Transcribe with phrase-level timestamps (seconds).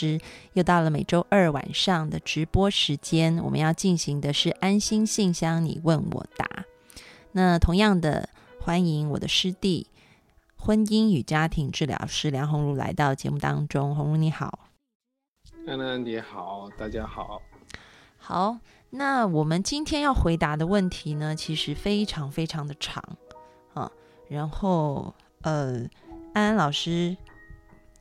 [0.00, 0.20] 师，
[0.54, 6.64] 又到了每周二晚上的直播时间，我们要进行的是安心信箱，你问我答。
[7.32, 9.88] 那同样的，欢迎我的师弟，
[10.56, 13.94] 婚姻与家庭治疗师梁红茹来到节目当中。
[13.94, 14.60] 红茹你好，
[15.66, 17.42] 安安你好，大家好。
[18.16, 18.58] 好，
[18.90, 23.04] 那我们今天要回答的问题呢，其实非常非常的长
[23.74, 23.90] 啊。
[24.28, 25.88] 然后，呃，
[26.32, 27.16] 安安老师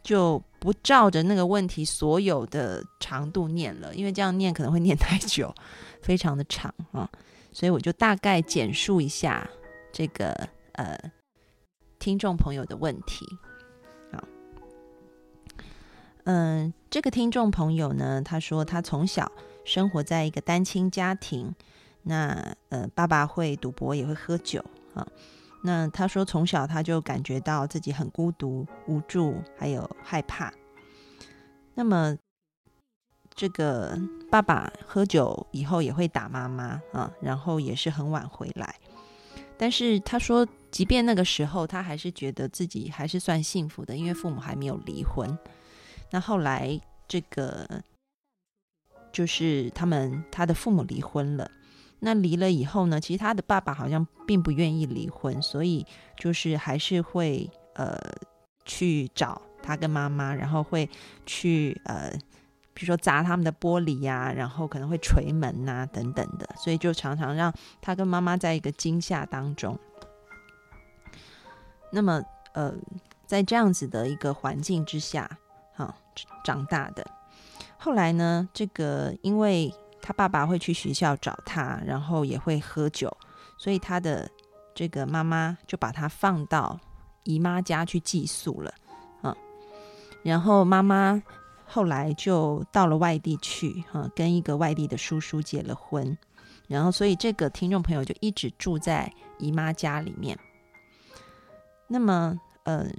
[0.03, 5.53] 就不照着那个问题所有的长度念了，因为这样念可能会念太久，
[6.01, 7.09] 非常的长啊。
[7.51, 9.49] 所以我就大概简述一下
[9.91, 10.97] 这个呃
[11.97, 13.25] 听众朋友的问题
[14.11, 14.23] 啊。
[16.25, 19.31] 嗯，这个听众朋友呢，他说他从小。
[19.65, 21.53] 生活在一个单亲家庭，
[22.01, 24.63] 那呃，爸爸会赌博，也会喝酒
[24.95, 25.07] 啊。
[25.61, 30.53] 那他说，从小他就感觉到自己很孤独、无助，还有害怕。
[31.75, 32.17] 那么，
[33.35, 33.99] 这个
[34.31, 38.75] 爸爸喝酒以后也会打妈妈啊，然后也是很晚回来。
[39.57, 45.37] 但是他说，即便那个时候，他还是觉得自己还是算幸福的，因为父母还没有离婚。
[46.11, 47.83] 那后来这个。
[49.11, 51.49] 就是他们他的父母离婚了，
[51.99, 55.85] 那离了以后呢，其实他的爸爸好像并不愿意离婚，所以
[56.17, 57.97] 就是还是会呃
[58.65, 60.89] 去找他跟妈妈，然后会
[61.25, 62.11] 去呃
[62.73, 69.77] 比如说砸他们的玻璃呀，然后可能会捶门呐等等的，所以就常常让他跟妈妈在一个惊吓当中。
[71.91, 72.73] 那么呃
[73.25, 75.29] 在这样子的一个环境之下，
[75.73, 75.93] 哈
[76.43, 77.05] 长大的。
[77.77, 79.73] 后来呢，这个因为
[80.09, 83.15] 他爸爸会去学校找他，然后也会喝酒，
[83.59, 84.27] 所以他的
[84.73, 86.79] 这个妈妈就把他放到
[87.25, 88.73] 姨妈家去寄宿了，
[89.21, 89.37] 啊，
[90.23, 91.21] 然后妈妈
[91.63, 96.17] 后来就到了外地去，哈，跟一个外地的叔叔结了婚，
[96.67, 100.35] 然后所以这个听众朋友就一直住在姨妈家里面。
[101.87, 102.91] 那么，嗯，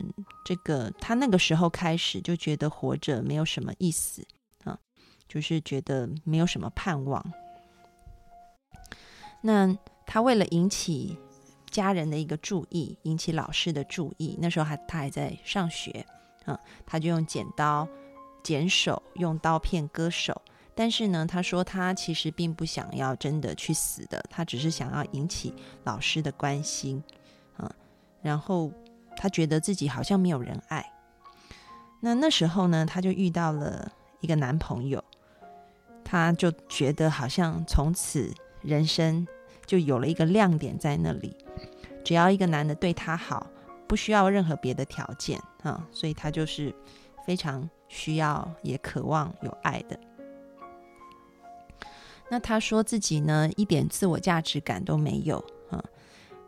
[0.44, 4.24] 这个他那个时候开始就觉得活着没有什么意思。
[5.30, 7.24] 就是觉得没有什么盼望。
[9.40, 11.16] 那他为了引起
[11.70, 16.04] 家人的一个注意，引起老师的注意，那时候还他还在上学，
[16.46, 17.86] 嗯，他就用剪刀
[18.42, 20.42] 剪手，用刀片割手。
[20.74, 25.54] 但是呢，他说他其实并不想要真的去死的，他只是想要引起
[25.84, 27.00] 老师的关心，
[27.58, 27.70] 嗯，
[28.20, 28.72] 然后
[29.16, 30.84] 他觉得自己好像没有人爱。
[32.00, 35.04] 那那时候呢，他就遇到了一个男朋友。
[36.04, 39.26] 他就觉得好像从此人生
[39.66, 41.36] 就有了一个亮点在那里，
[42.04, 43.46] 只要一个男的对他好，
[43.86, 46.74] 不需要任何别的条件啊，所以他就是
[47.26, 49.98] 非常需要也渴望有爱的。
[52.28, 55.84] 那他说自己呢一点自我价值感都没有啊，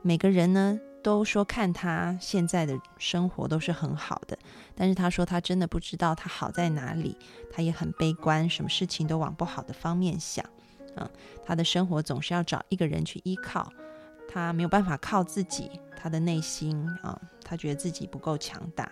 [0.02, 0.78] 每个人呢。
[1.02, 4.38] 都说看他现在的生活都是很好的，
[4.76, 7.16] 但是他说他真的不知道他好在哪里，
[7.52, 10.44] 他也很悲观，什么事情都往不好的方面想，
[10.94, 11.10] 啊，
[11.44, 13.72] 他的生活总是要找一个人去依靠，
[14.28, 18.90] 他没有办法靠自己，他的内心啊，他觉得自己不够强大。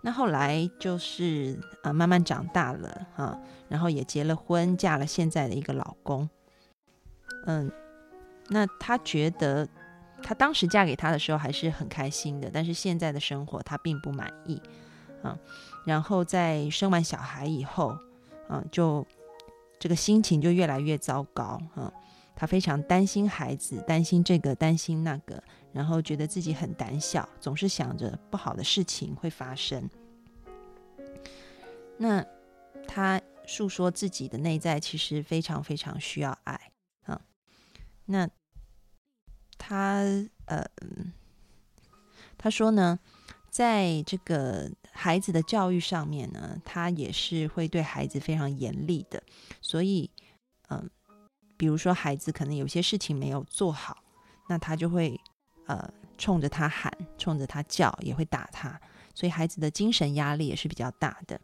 [0.00, 6.28] 那后来就是呃慢慢长大了啊，然后也结了婚，嫁了现在的一个老公，
[7.44, 7.70] 嗯，
[8.48, 9.68] 那他觉得。
[10.28, 14.60] 她当时嫁给他的时候还是很开心的，但是现在的生活她并不满意，
[15.22, 15.38] 嗯，
[15.84, 17.96] 然后在生完小孩以后，
[18.48, 19.06] 嗯，就
[19.78, 21.92] 这个心情就越来越糟糕，嗯，
[22.34, 25.40] 她非常担心孩子，担心这个，担心那个，
[25.72, 29.88] 然后觉得自己很胆小，总是想着不好的事情会发生。
[31.98, 32.26] 那
[32.88, 36.72] 她诉说自己的内在其实非常非常需要爱，
[37.04, 37.20] 啊，
[38.06, 38.28] 那。
[39.58, 40.02] 他
[40.46, 40.64] 呃，
[42.36, 42.98] 他说呢，
[43.50, 49.22] 在这个孩子的教育上面呢，他也是会对孩子非常严厉的。
[49.60, 50.10] 所以，
[50.68, 50.88] 嗯，
[51.56, 54.02] 比如说孩子可能有些事情没有做好，
[54.48, 55.20] 那他就会
[55.66, 58.80] 呃冲着他喊，冲着他叫，也会打他。
[59.14, 61.40] 所以孩子的精神压力也是比较大的。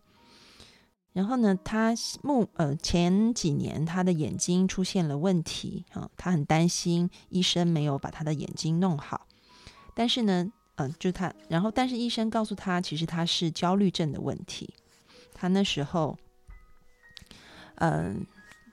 [1.13, 1.93] 然后呢，他
[2.23, 9.27] 目呃前几年他的眼睛出现了问题啊，他很担心医生没有把他的眼睛弄好。
[9.95, 14.75] 但是呢，嗯，就他，然后但是医生告诉他，其实他是焦虑症的问题。
[15.35, 16.17] 他那时候，
[17.75, 18.27] 嗯，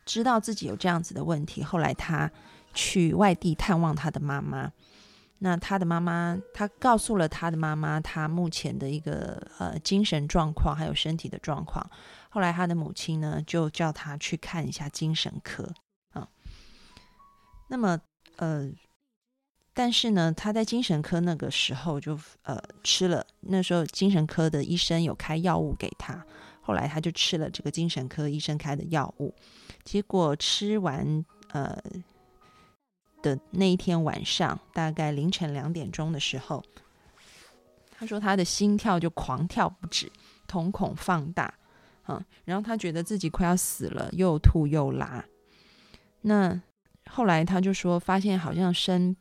[0.06, 1.62] 知道自己有这样子的问题。
[1.62, 2.32] 后来他
[2.74, 4.72] 去外地探望他的妈妈，
[5.40, 11.90] 那他的妈妈，他告诉了他的妈妈他目前的一个呃精神状况，还有身体的状况。
[12.30, 15.74] 后来他的母亲呢，就叫他去看一下精神科
[16.14, 16.28] 啊。
[17.68, 18.00] 那么
[18.38, 18.72] 呃，
[19.74, 26.26] 但是呢，他在精神科那个时候就呃吃了，那时候精神科的医生有开药物给他，
[26.62, 29.34] 后来他就吃了这个精神科医生开的药物，
[29.84, 31.78] 结果吃完呃。
[33.22, 36.64] 的那一天晚上，大概凌晨两点钟的时候，
[37.92, 40.10] 他说他的心跳就狂跳不止，
[40.48, 41.54] 瞳孔放大，
[42.10, 45.24] 嗯，然后他觉得自己快要死了，又吐又拉。
[46.22, 46.60] 那
[47.10, 49.16] 后来他就说，发现好像身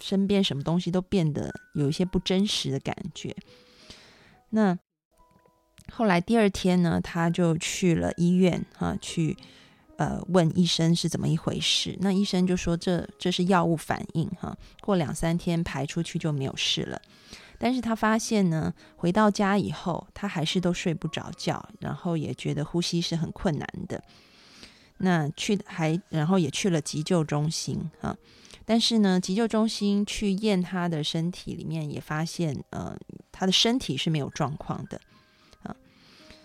[0.00, 3.34] 身边什么东西都变得有一些不真实的感觉。
[4.50, 4.78] 那
[5.92, 9.36] 后来第二天呢，他就去了医院，啊，去。
[10.00, 11.94] 呃，问医生是怎么一回事？
[12.00, 17.02] 那医生就说这这是药物反应哈，过两三天排出去就没有事了。
[17.60, 24.02] 但是他发现呢，回到家以后，他还是都睡不着觉，然后也觉得呼吸是很困难的。
[24.96, 28.16] 那去还然后也去了急救中心啊，
[28.64, 32.96] 但是呢，急救中心去验他的身体里面也发现，呃，
[33.30, 35.00] 他的身体是没有状况的
[35.62, 35.76] 啊，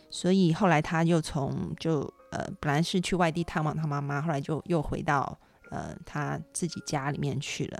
[0.10, 2.14] 所以后来他又从就。
[2.32, 5.40] 呃，本来是去外地探望他妈妈，后来就又回到
[5.72, 7.80] 呃他自己家里面去了。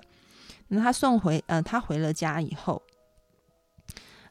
[0.68, 2.82] 那他送回呃，他回了家以后，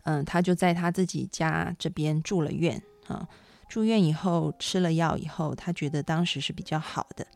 [0.05, 3.27] 嗯，他就在他自己家这边住了院啊。
[3.69, 7.27] 住院以后吃了药以后，他觉得当时是比较好的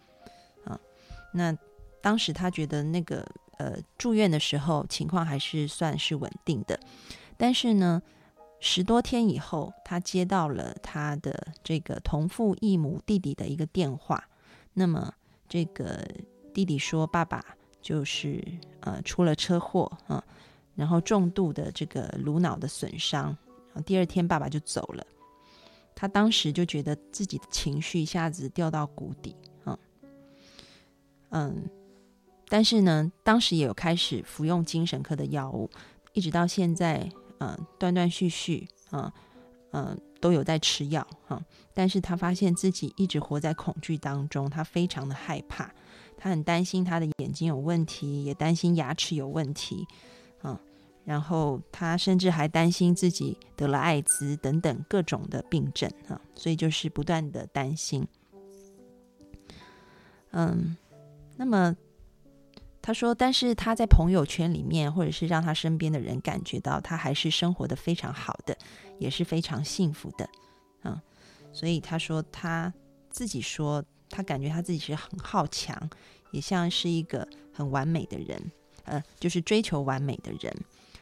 [0.64, 0.80] 啊。
[1.34, 1.56] 那
[2.02, 3.24] 当时他觉得那个
[3.58, 6.80] 呃住院的时候情况还是算是稳定的，
[7.38, 8.02] 但是呢。
[8.62, 14.22] 十多天以后，他接到了他的这个同父异母弟弟的一个电话。
[14.74, 15.14] 那么，
[15.48, 16.06] 这个
[16.54, 17.42] 弟弟说：“爸爸
[17.82, 18.44] 就是
[18.82, 20.22] 呃出了车祸啊，
[20.80, 23.26] 然后重度的这个颅脑的损伤。
[23.68, 25.06] 然后第二天爸爸就走了。
[25.94, 29.36] 他当时就觉得自己的情绪一下子掉到谷底
[29.66, 29.78] 啊，
[31.30, 31.70] 嗯，
[32.48, 35.70] 但是呢，当时也有开始服用精神科的药物，
[36.14, 37.08] 一直到现在。”
[37.42, 39.10] 嗯，断断续续，嗯
[39.72, 41.42] 嗯，都有在吃药哈，
[41.74, 45.74] 但是他发现自己一直活在恐惧当中，他非常的害怕，
[46.18, 49.88] 他很担心他的眼睛有问题，也担心牙齿有问题，
[51.10, 58.08] 然后他甚至还担心自己得了艾滋等等各种的病症哈，所以就是不断的担心，
[60.30, 60.78] 嗯，
[61.38, 61.76] 那么。
[62.82, 68.58] 他说：“但是他在朋友圈里面，或者是让他身边的人感觉到他还是生活的非常好的，
[68.98, 70.28] 也是非常幸福的，
[70.84, 71.00] 嗯。
[71.52, 72.74] 所以他说他
[73.10, 75.78] 自己说，他感觉他自己是很好强，
[76.32, 78.52] 也像是一个很完美的人，
[78.86, 80.52] 呃，就是追求完美的人。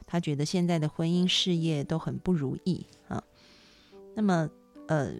[0.07, 3.23] 他觉得现在的婚姻事业都很不如意啊。
[4.15, 4.49] 那么，
[4.87, 5.11] 呃，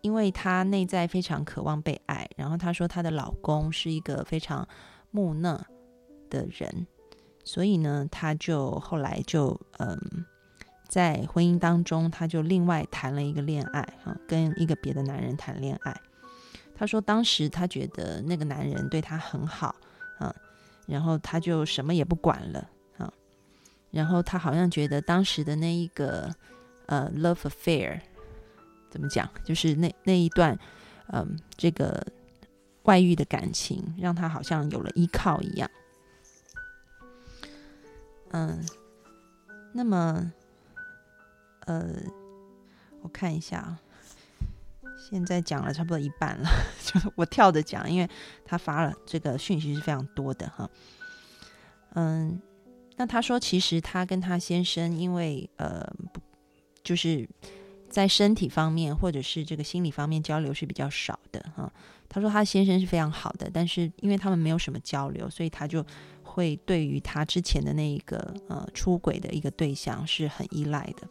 [0.00, 4.66] 因为他内在非常渴望被爱，然后他说她的老公是一个非常。”
[5.12, 5.64] 木讷
[6.28, 6.86] 的人，
[7.42, 9.98] 所以呢，他就后来就嗯，
[10.88, 15.98] 在婚姻当中，他就另外谈了一个恋爱啊，跟一个别的男人谈恋爱。
[16.74, 19.74] 他说当时他觉得那个男人对他很好
[20.18, 20.34] 啊，
[20.86, 22.68] 然后他就什么也不管了，
[23.96, 26.30] 然后他好像觉得当时的那一个
[26.86, 28.00] 呃 love affair
[28.90, 30.58] 怎么讲，就是那那一段
[31.08, 32.06] 嗯这个。
[32.86, 35.68] 外遇的感情让他好像有了依靠一样。
[38.30, 38.64] 嗯，
[39.72, 40.32] 那么，
[41.66, 41.96] 呃，
[43.02, 43.80] 我看一下啊，
[44.96, 46.48] 现在讲了差不多一半了，
[46.80, 48.08] 就是我跳着讲，因为
[48.44, 50.70] 他发了这个讯息是非常多的哈。
[51.94, 52.40] 嗯，
[52.96, 55.86] 那他说其实他跟他先生因为呃，
[56.82, 57.28] 就是
[57.88, 61.72] 在身体方面或者是这个心理方面交流是比较少的哈。
[62.08, 65.84] 他说他先生是非常好的，但是因为他们没有什么交流，所以他就
[66.22, 71.08] 会对于他之前的那一个呃出轨的一个对象是很依赖的。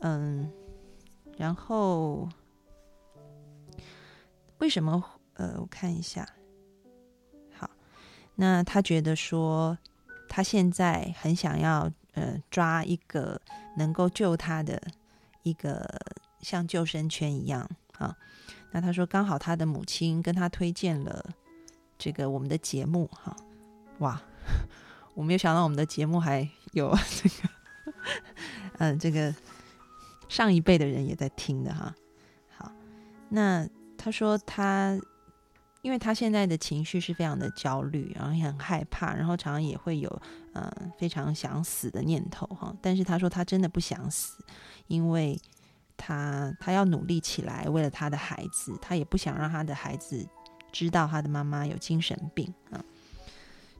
[0.00, 0.50] 嗯，
[1.36, 2.28] 然后
[4.58, 5.04] 为什么
[5.34, 6.26] 呃我看一下，
[8.40, 9.76] 那他觉得说
[10.28, 13.40] 他现在很想要呃抓一个
[13.76, 14.80] 能够救他的
[15.42, 15.84] 一个
[16.40, 17.68] 像救生圈一样
[17.98, 18.16] 啊。
[18.70, 21.24] 那他说，刚好他的母亲跟他推荐了
[21.98, 23.36] 这个我们的节目，哈，
[23.98, 24.22] 哇，
[25.14, 27.92] 我没有想到我们的节目还有这个，
[28.78, 29.34] 嗯， 这个
[30.28, 31.92] 上一辈的人也在听的哈。
[32.56, 32.70] 好，
[33.30, 33.66] 那
[33.96, 34.96] 他说他
[35.82, 42.74] 因为他现在的情绪是非常的焦虑，然后也很害怕，然后常常也会有呃非常想死的念头哈。
[42.82, 44.44] 但是他说他真的不想死，
[44.88, 45.38] 因为
[45.96, 50.26] 他他要努力起来，为了他的孩子，他也不想让他的孩子
[50.72, 52.84] 知道他的妈妈有精神病啊。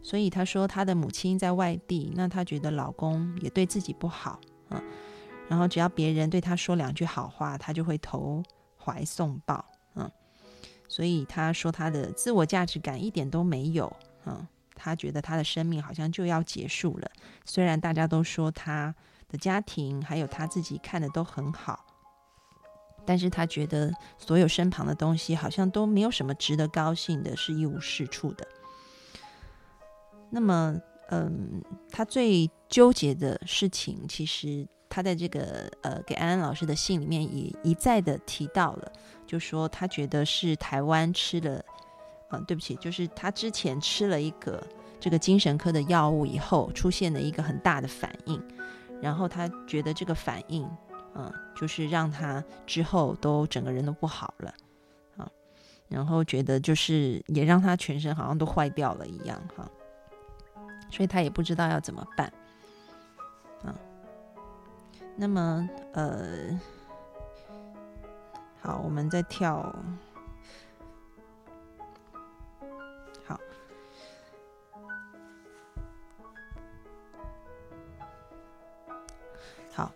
[0.01, 4.81] 所以他说他的母亲在外地，那他觉得老公也对自己不好啊。
[5.49, 8.43] 然后只要别人对他说两句好话，他就会投
[8.77, 9.65] 怀送抱。
[10.89, 17.11] 所以他说他的自我价值感一点都没有，嗯，他觉得他的生命好像就要结束了。
[17.45, 18.95] 虽然大家都说他
[19.29, 21.85] 的家庭还有他自己看的都很好，
[23.05, 28.49] 但是他觉得所有身旁的东西好像都没有什么值得高兴的，是一无是处的。
[30.31, 30.79] 那么，
[31.11, 38.93] 嗯，他最纠结的事情，其实他在这个呃给安安老师的信里面也一再的提到了。
[39.29, 41.63] 就说他觉得是台湾吃了，
[42.31, 44.67] 嗯，对不起，就是他之前吃了一个
[44.99, 48.43] 这个精神科的药物以后，出现了一个很大的反应，
[49.03, 50.67] 然后他觉得这个反应，
[51.15, 54.55] 嗯，就是让他之后都整个人都不好了，
[55.19, 55.31] 啊，
[55.89, 59.71] 然后觉得就是也让他全身好像都坏掉了一样，哈，
[60.91, 62.33] 所以他也不知道要怎么办，
[63.63, 63.77] 啊，
[65.17, 66.59] 那么呃。
[68.61, 69.75] 好，我们再跳。
[73.25, 73.41] 好，
[79.73, 79.93] 好，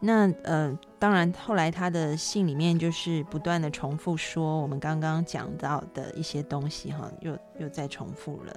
[0.00, 8.56] 那呃，当然，后来他的信里面就是不断的重复说我们刚刚讲到的一些东西，哈，又又再重复了。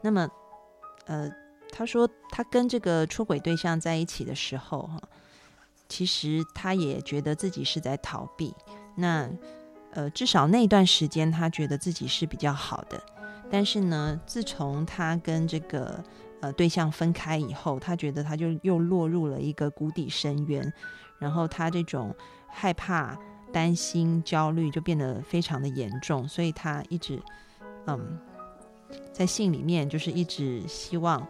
[0.00, 0.28] 那么，
[1.06, 1.30] 呃，
[1.70, 5.00] 他说他跟这个出轨对象在一起的时候，哈。
[5.88, 8.54] 其实他也觉得自己是在逃避，
[8.96, 9.28] 那
[9.92, 13.00] 呃，至少那段时间他觉得自己是比较好的。
[13.50, 16.02] 但是呢，自从他跟这个
[16.40, 20.72] 呃对象分开以后，他觉得他就又落入了一个谷底深渊，
[21.18, 22.12] 然后他这种
[22.48, 23.16] 害怕、
[23.52, 27.22] 担心、焦虑就变得非常的严重，所以他一直
[27.86, 28.18] 嗯，
[29.12, 31.20] 在信里面就是一直希望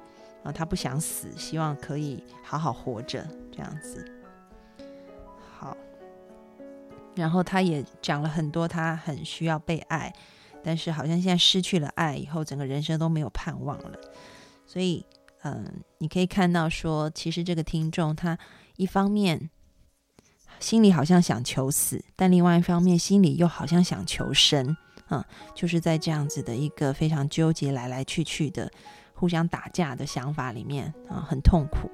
[0.43, 4.14] 啊，他不想死，希望可以好好活着这样子。
[7.15, 10.13] 然后他也讲了很多，他很需要被爱，
[10.63, 13.99] 但是好像现在失去了爱以后，整个人生都没有盼望了。
[14.67, 15.05] 所以，
[15.43, 15.65] 嗯，
[15.99, 18.37] 你可以看到说，其实这个听众他
[18.77, 19.51] 一方面
[20.59, 24.77] 心里好像想求死，但另外一方面心里又好像想求生，
[25.11, 25.23] 嗯，
[25.55, 28.71] 就是在这样子的一个非常纠结、来来去去的、
[29.13, 31.91] 互相打架的想法里面啊，很痛苦。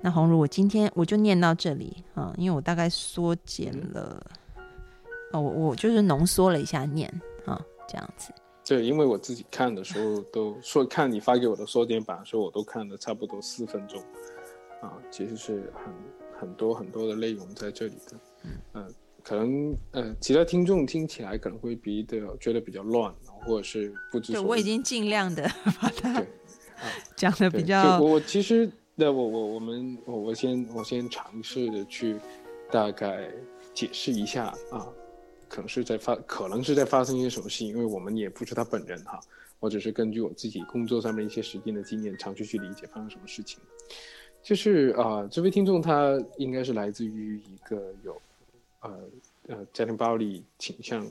[0.00, 4.24] 那红如，我今天我就念到这里啊，因为我大概缩减了，
[5.32, 7.12] 哦，我我就是浓缩了一下念
[7.44, 8.32] 啊，这样子。
[8.64, 14.00] 对，因为我自己看的时候都说看你发给我的缩减版，说我都看了差不多四分钟，
[14.80, 15.92] 啊，其实是很
[16.40, 18.16] 很多很多的内容在这里的，
[18.74, 23.12] 嗯，可能呃其他听众听起来可能会比的觉得比较乱，
[23.44, 24.32] 或者是不知。
[24.32, 25.42] 对，我已经尽量的
[25.80, 26.22] 把它
[27.16, 27.98] 讲的比较。
[28.00, 28.70] 我其实。
[29.00, 32.16] 那我我我们我我先我先尝试着去
[32.68, 33.30] 大概
[33.72, 34.88] 解释一下啊，
[35.48, 39.20] 可能是在发可能是在发生一些什么事情，因为我们也不是他本人哈，
[39.60, 43.60] 我只是根据我自己工作上面一些实践的经验，尝试去理解发生什么事情。
[44.42, 48.20] 就是啊，这位听众他应该是来自于一个有
[48.80, 49.00] 呃
[49.46, 51.06] 呃家庭暴力倾向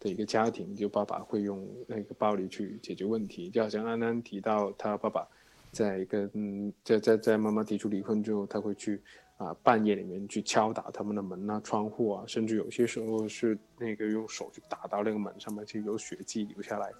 [0.00, 5.24] 的一个家庭，就爸爸会用那个暴力去解决问题，就好像安安提到他爸爸。
[5.70, 9.00] 在跟在在在妈妈提出离婚之后，他会去
[9.36, 16.90] 啊半夜里面去敲打他们的门啊窗户啊，甚至有些时候是那个用手去打到那个门上面，就有血迹留下来，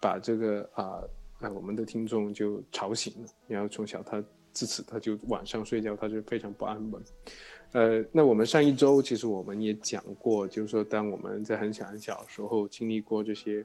[0.00, 1.02] 把这个啊
[1.40, 3.28] 啊我们的听众就吵醒了。
[3.46, 7.02] 然后从小他自此他就晚上睡觉他就非常不安稳。
[7.72, 13.64] 呃，那我们上一周其实我们也讲过，就是说当我们在很小很小的时候经历过这些，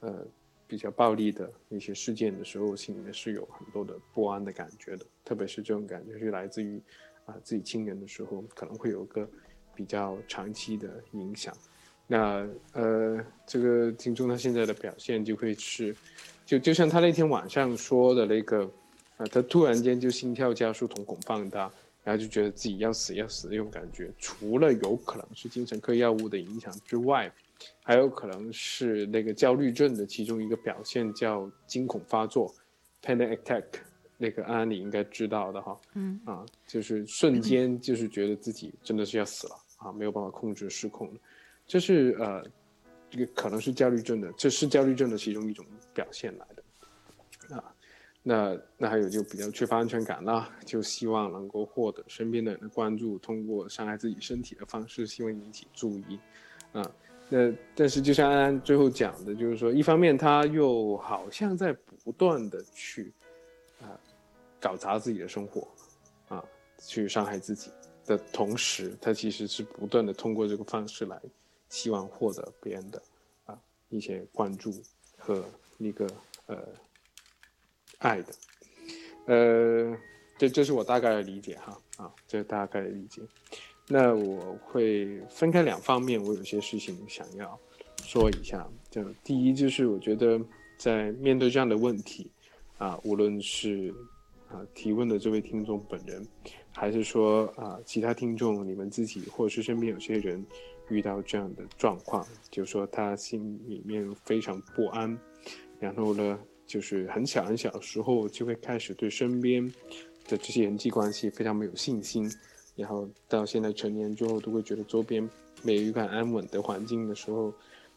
[0.00, 0.26] 呃。
[0.74, 6.82] 比较暴力的一些事件的时候，心里面是有很多的不安的感觉的，特别是这种感觉是来自于
[7.26, 9.24] 啊自己亲人的时候，可能会有个
[9.72, 11.56] 比较长期的影响。
[12.08, 15.94] 那呃，这个听众他现在的表现就会是，
[16.44, 18.68] 就就像他那天晚上说的那个
[19.16, 21.70] 啊，他突然间就心跳加速，瞳孔放大，
[22.02, 27.32] 然后就觉得自己要死要死那种感觉，除了有可能是精神科药物的影响之外。
[27.82, 32.54] 还有可能是那个焦虑症的其中一个表现，叫惊恐发作
[33.02, 33.64] （panic attack）。
[34.16, 41.10] 那个安安你应该知道的哈，嗯啊，就是瞬间就是觉得自己真的是要死了啊，没有办法控制失控。
[41.66, 42.42] 这是呃
[43.10, 47.74] 这个可能是焦虑症的，这是焦虑症的其中一种表现来的，啊，
[48.22, 56.20] 那那还有就比较缺乏安全感啦，就希望能够获得身边的人的关注，通过伤害自己身体的方式，希望引起注意，
[56.72, 56.88] 啊，
[57.34, 61.72] 呃但是就像安安最后讲的，就是说，一方面他又好像在
[62.04, 63.12] 不断的去，
[63.80, 63.98] 啊，
[64.60, 65.66] 搞砸自己的生活，
[66.28, 66.44] 啊，
[66.78, 67.70] 去伤害自己
[68.06, 71.20] 的同时，他其实是不断的通过这个方式来。
[71.70, 73.02] 希望获得别人的
[73.46, 74.70] 啊一些关注
[75.18, 75.44] 和
[75.78, 76.06] 一个
[76.46, 76.56] 呃
[77.98, 78.32] 爱的，
[79.26, 79.98] 呃，
[80.38, 83.22] 这这是我大概的理解哈啊，这大概的理解。
[83.88, 87.58] 那我会分开两方面，我有些事情想要
[88.02, 88.66] 说一下。
[88.90, 90.40] 就第一，就是我觉得
[90.76, 92.30] 在面对这样的问题
[92.78, 93.94] 啊，无论是
[94.48, 96.26] 啊提问的这位听众本人，
[96.72, 100.44] 还是说啊其他听众，你们自己或者是身边有些人。
[100.90, 105.18] 遇到这样的状况，就说他心里面非常不安，
[105.80, 109.66] 然后呢，就是很小很小的时候就会开始对身边
[110.28, 112.30] 的这些人际关系非常没有信心，
[112.76, 115.28] 然后到现在成年之后都会觉得周边
[115.62, 117.52] 没有一个安稳的环境的时候，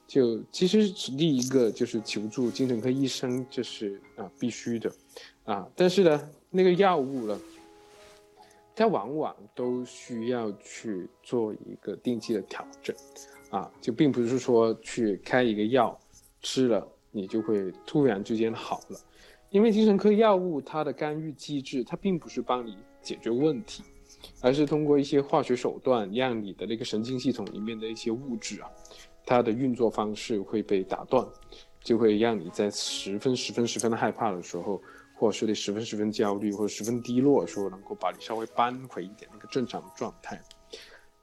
[0.07, 4.91] 就其实第一个就是求助精神科医生，这是啊必须的，
[5.45, 7.39] 啊，但是呢，那个药物了。
[8.79, 12.95] 它往往都需要去做一个定期的调整，
[13.49, 15.99] 啊，就并不是说去开一个药
[16.43, 18.99] 吃了你就会突然之间好了，
[19.49, 23.81] 因为精神科药物它的干预机制，它并不是帮你解决问题，
[24.41, 28.69] 而是通过一些化学手段让你的那个神经系统里面的一些物质啊，
[29.25, 31.25] 它的运作方式会被打断，
[31.81, 34.81] 就会让你在十分十分十分的害怕的时候。
[35.19, 40.39] 或者是你十分十分焦虑或者十分低落的时候，能够把你稍微扳回一点那个正常的状态。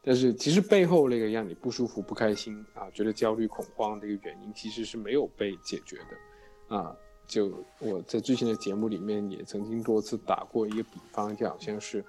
[0.02, 6.76] 但是其实背后那个让你不舒服、不开心啊，觉得焦虑、恐慌的一个原因，其实是没有被解决的。
[6.76, 6.96] 啊，
[7.26, 12.04] 就我在之前的节目里面也曾经多次打过一个比方，就好像是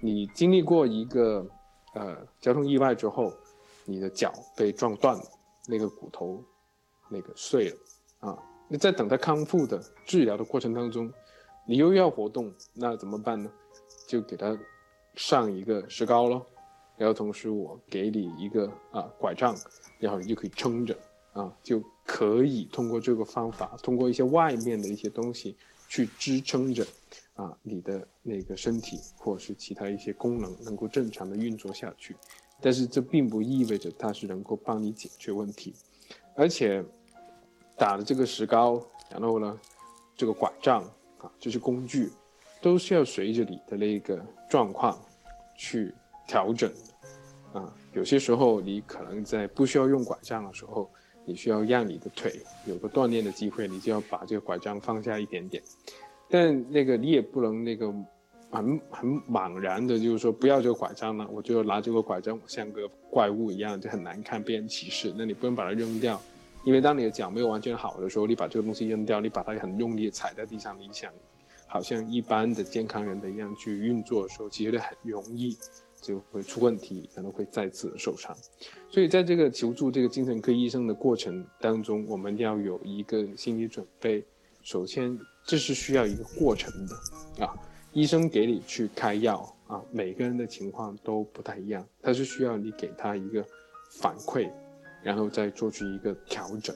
[0.00, 1.46] 你经历过一个
[1.94, 3.32] 呃交通意外之后，
[3.84, 5.22] 你的脚被撞断了，
[5.68, 6.42] 那个骨头
[7.08, 7.76] 那个碎了
[8.20, 8.38] 啊，
[8.68, 11.12] 那在等待康复的治疗的过程当中。
[11.68, 13.50] 你又要活动，那怎么办呢？
[14.06, 14.56] 就给他
[15.16, 16.46] 上一个石膏咯，
[16.96, 19.52] 然后同时我给你一个啊拐杖，
[19.98, 20.96] 然后你就可以撑着
[21.32, 25.56] 啊，就可以通过这个方法，通过一些外面的一些东西
[25.88, 26.86] 去支撑着
[27.34, 32.16] 啊你的那个身体或者是其他一些功能能够正常的运作下去。
[32.60, 35.74] 但是这并不意味着它是能够帮你解决问题，
[36.34, 36.82] 而且
[37.76, 39.60] 打了这个石膏，然后呢
[40.16, 40.82] 这个拐杖。
[41.18, 42.12] 啊，这些工具
[42.60, 45.02] 都是要随着你的那个状况
[45.56, 45.94] 去
[46.28, 46.70] 调整
[47.54, 47.74] 啊。
[47.94, 50.90] 有些时候你可能在不需要用拐杖的时候，
[51.26, 52.32] 你需要让你的腿
[52.66, 55.62] 有个锻炼的机会，你就要把这个拐杖放下一点点。
[56.30, 57.92] 但那个你也不能那个
[58.50, 65.12] 很很茫然的，就是说不要这个拐杖了，我就拿这个拐杖，像个怪物一样，就很难看，被人歧视。
[65.16, 66.20] 那你不能把它扔掉。
[66.64, 71.12] 因为当你的脚没有完全好的时候，你把这个东西扔掉，你把它很用力踩在地上，你想，
[71.68, 75.56] 好像一般的健康人的一样去运作的时候，其实很容易
[76.06, 78.36] 就会出问题，可能会再次受伤。
[78.88, 84.24] 所以在这个求助这个精神科医生的过程当中，我们要有一个心理准备。
[84.62, 87.54] 首先，这是需要一个过程的啊，
[87.92, 93.44] 医生给你去开药啊，每个人的情况都不太一样，他是需要你给他一个
[93.90, 94.50] 反馈。
[95.02, 96.74] 然后再做出一个调整，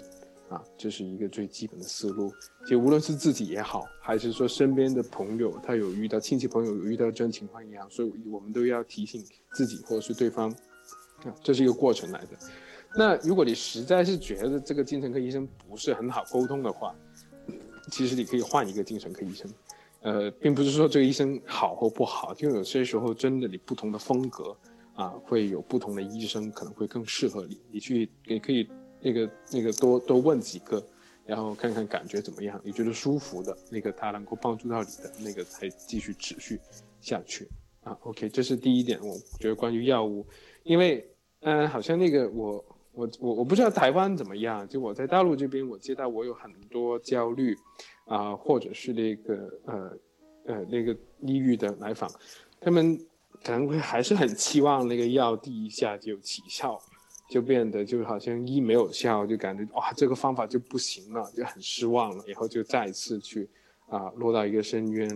[0.50, 2.30] 啊，这是一个最基本的思路。
[2.66, 10.50] 就无论是自己也好，还是说身边的朋友，他有遇到亲戚朋友有遇到这种情况一样，所以我们都要提醒自己或者是对方，
[11.24, 12.28] 啊，这是一个过程来的。
[12.94, 16.94] 那如果你实在是觉得这个精神科医生不是很好沟通的话，
[17.90, 19.50] 其实你可以换一个精神科医生，
[20.02, 24.56] 呃，并不是说这个医生好或不好，就有些时候真的你不同的风格。
[24.96, 28.68] 啊，会有不同的医生可能会更适合你，你去也可以
[29.00, 30.84] 那个那个多多问几个，
[31.24, 36.60] 然后看看感觉怎么样，你觉得舒服的那个他能够帮助到你的那个才继续持续
[37.00, 37.48] 下去
[37.82, 37.96] 啊。
[38.02, 40.26] OK，这是第一点，我觉得关于药物，
[40.62, 41.08] 因为
[41.40, 47.56] 嗯，好像那个我我我我不知道台湾怎么样，就我在大陆这边，我接到我有很多焦虑
[48.06, 49.98] 啊，或者是那个呃
[50.46, 52.10] 呃那个抑郁的来访，
[52.60, 52.98] 他们。
[53.42, 56.78] 可能会还是很期望那个药第一下就起效，
[57.30, 63.48] 就变得就好像一没有效，就感觉哇这个方法就不行了，就很失望了，以后就再一次去
[63.88, 65.08] 啊落到一个深渊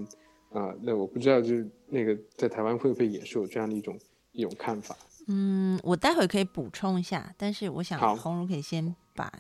[0.53, 0.73] 啊。
[0.81, 3.99] 那我不知道就是那个在台湾会不会也是有这样的一种
[4.31, 4.97] 一种看法？
[5.27, 9.33] 嗯，我待会可以补充一下，但是我想红茹可以先把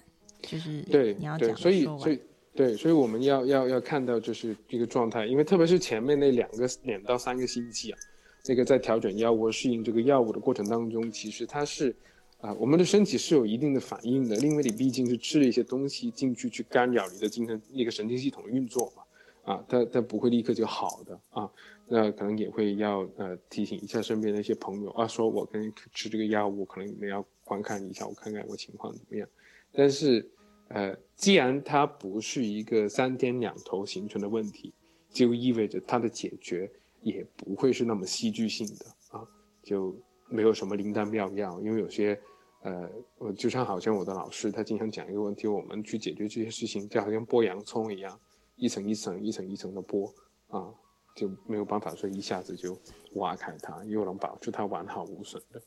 [0.43, 2.21] 就是对对，你要讲所以所以
[2.57, 7.99] 对，所以我们要要要看到就是这个状态，因为特别是前面那两个两到三个星期啊，
[8.47, 11.95] 那个在调整药物、适应这个药物的过程当中，其实它是
[12.45, 21.51] 啊、我们的身体是有一定的反应的，因为你毕竟是吃了一些东西进去，去干扰你的精神那个神经系统的运作嘛，啊，它它不会立刻就好的啊，
[21.89, 29.27] 那可能也会要呃提醒一下身边的一些朋友啊，说我跟吃这个药物，可能你们要观看一下，我看看我情况怎么样。
[29.73, 30.29] 但是，
[30.69, 34.71] 呃，既然它不是一个三天两头形成的问题，
[35.11, 38.85] 就意味着它的解决也不会是那么戏剧性的
[39.17, 39.27] 啊，
[39.63, 39.97] 就
[40.29, 41.59] 没有什么灵丹妙药。
[41.63, 42.21] 因为有些，
[42.65, 48.19] 呃，我就像好像我的老师，他经常讲一个问题，我们去解决这些事情，就好像剥洋葱一样，
[48.57, 50.11] 一层一层、一层一层的剥
[50.49, 50.73] 啊，
[51.15, 52.75] 就没有办法说一下子就
[53.17, 55.63] 挖开它，又能保持它完好无损的。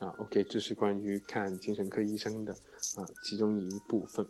[0.00, 2.52] 啊，OK，这是关于看精神科医生的
[2.96, 4.26] 啊其中一部分。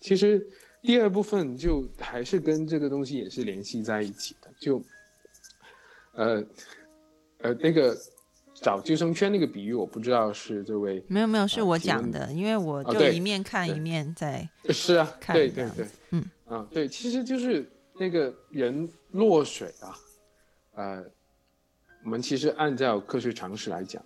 [0.00, 0.44] 其实
[0.82, 4.82] 第二部分就还是跟这个东西也是联系在一起的，就
[6.14, 6.44] 呃
[7.38, 7.96] 呃那个
[8.62, 16.24] 找救生圈那个比喻，我不知道是这位没有没有是我讲的，因为我就一面看一面在是啊，看对对对，嗯。
[16.46, 19.94] 啊对，其实就是那个人落水啊，
[20.74, 21.04] 呃，
[22.04, 24.04] 我们其实按照科学常识来讲，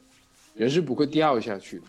[0.55, 1.87] 人是不会掉下去的，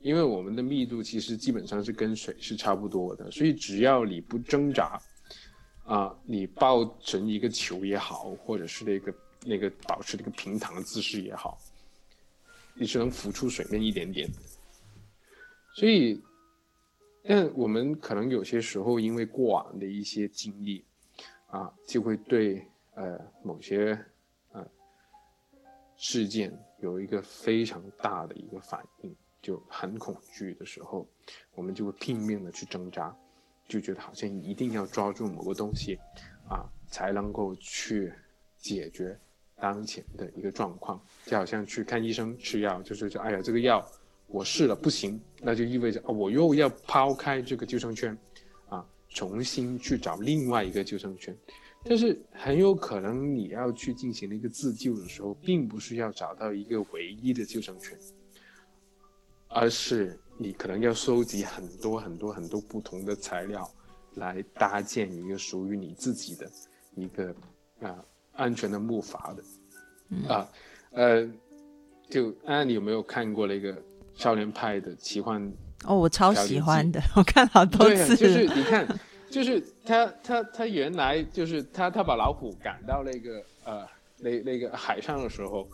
[0.00, 4.98] 因为我们的密度其实基本上是跟水是差不多的，所以只要你不挣扎，
[5.84, 11.58] 啊，你抱成一个球也好，或者是那个那个保持那个平躺的姿势也好，
[12.74, 14.28] 你是能浮出水面一点点。
[15.74, 16.20] 所以，
[17.22, 20.84] 但我们可能有些时候因为过往的一些经历，
[21.46, 23.98] 啊，就会对呃某些
[24.52, 24.66] 呃
[25.96, 31.06] 事件有一个非常大的一个反应，就很恐惧的时候，
[31.54, 33.16] 我们就会拼命的去挣扎，
[33.68, 35.98] 就觉得好像一定要抓住某个东西，
[36.48, 38.12] 啊，才能够去
[38.58, 39.18] 解决
[39.60, 43.86] 当前的一个状况，就好像去看医生吃药，就是说，哎呀，这个药
[44.26, 48.16] 我试了不行，那就意味着啊，我又要抛开这个救生圈，
[48.68, 51.36] 啊，重新去找另外一个救生圈。
[51.82, 57.98] 但是很有可能你要去进行一个自救的时候，并不是要找到一个唯一的救生圈，
[59.48, 63.70] 而是你可能要收集很多很多很多不同的材料，
[64.16, 66.50] 来搭建一个属于你自己的
[66.94, 67.34] 一个
[67.80, 68.04] 啊
[68.40, 70.48] 安全的木筏的，啊
[70.92, 71.28] 呃，
[72.08, 73.76] 就安安，你有没有看过那个
[74.14, 75.40] 少年派的奇幻
[75.84, 78.16] 哦，我超喜欢的，我看好多次。
[78.16, 78.46] 就是。
[78.48, 78.86] 你看，
[79.30, 83.86] 就是他他他原来就是他他把老虎赶到那个呃
[84.18, 85.68] 那那个海上的时候，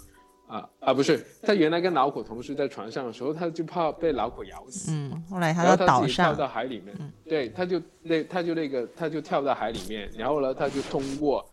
[0.47, 7.11] 啊啊不是，他原来跟老虎同时在船上的时候，他就怕被老虎咬死，嗯，后来他到岛上跳，到海里面，嗯。
[7.25, 11.45] 对，他就那他就那个他就跳到海里面，然后呢他就通过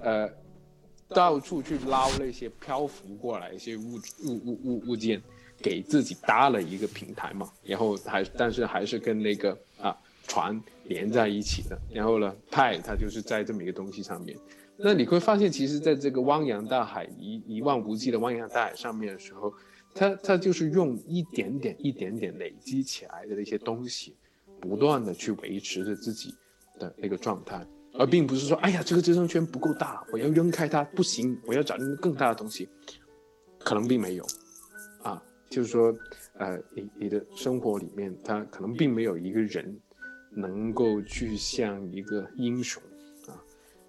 [0.00, 0.28] 呃
[1.08, 5.22] 到处去捞那些漂浮过来一些物物物物物件，
[5.58, 14.36] 给自己搭了一个平台嘛，然后还但是还是跟那个啊船连在一起的，然后呢派它就是在这么一个东西上面。
[14.76, 19.50] 那你会发现，其实在这个汪洋大海一一望无际的汪洋大海上面的时候，
[19.94, 24.14] 它它就是用一点点一点点累积起来的那些东西，
[24.60, 26.34] 不断的去维持着自己
[26.78, 27.66] 的那个状态，
[27.98, 32.68] 而并不是说，哎呀，这个救生圈不够大，我要扔开它，不行，我要找更大的东西，
[33.58, 34.26] 可能并没有，
[35.02, 35.96] 啊，就是说，
[36.34, 39.78] 呃，你你的生活里面，它可能并没有一个人
[40.30, 42.82] 能够去像一个英雄
[43.26, 43.32] 啊，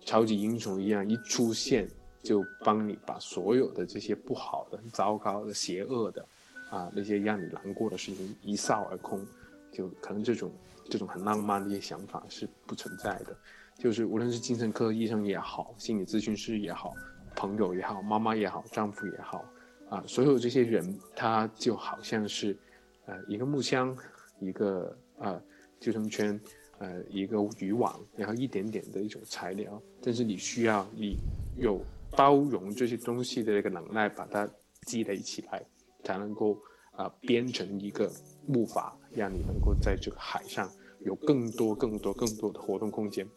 [0.05, 1.89] 超级英雄一样一出现
[2.23, 6.25] 就帮你把所有的这些不好的、糟糕的、邪恶的
[6.69, 9.25] 啊那些让你难过的事情一扫而空，
[9.71, 10.51] 就可能这种
[10.89, 13.35] 这种很浪漫的一些想法是不存在的。
[13.77, 16.93] 就是无论是精神科医生也好，心理咨询师也好，
[17.35, 19.45] 朋友也好，妈妈也好，丈夫也好，
[19.89, 22.57] 啊，所有这些人，他就好像是，
[23.05, 23.95] 呃，一个木箱，
[24.39, 25.39] 一个呃
[25.79, 26.39] 救生圈，
[26.79, 31.17] 呃，一个渔网，然后一点点的一种材料，但是你需要你
[31.55, 31.79] 有
[32.11, 34.49] 包容这些东西的那个能耐，把它
[34.87, 35.63] 积累起来，
[36.03, 36.57] 才能够
[36.93, 38.11] 啊、编成一个
[38.47, 40.67] 木筏，让你能够在这个海上
[41.01, 43.27] 有更多、更多、更多的活动空间。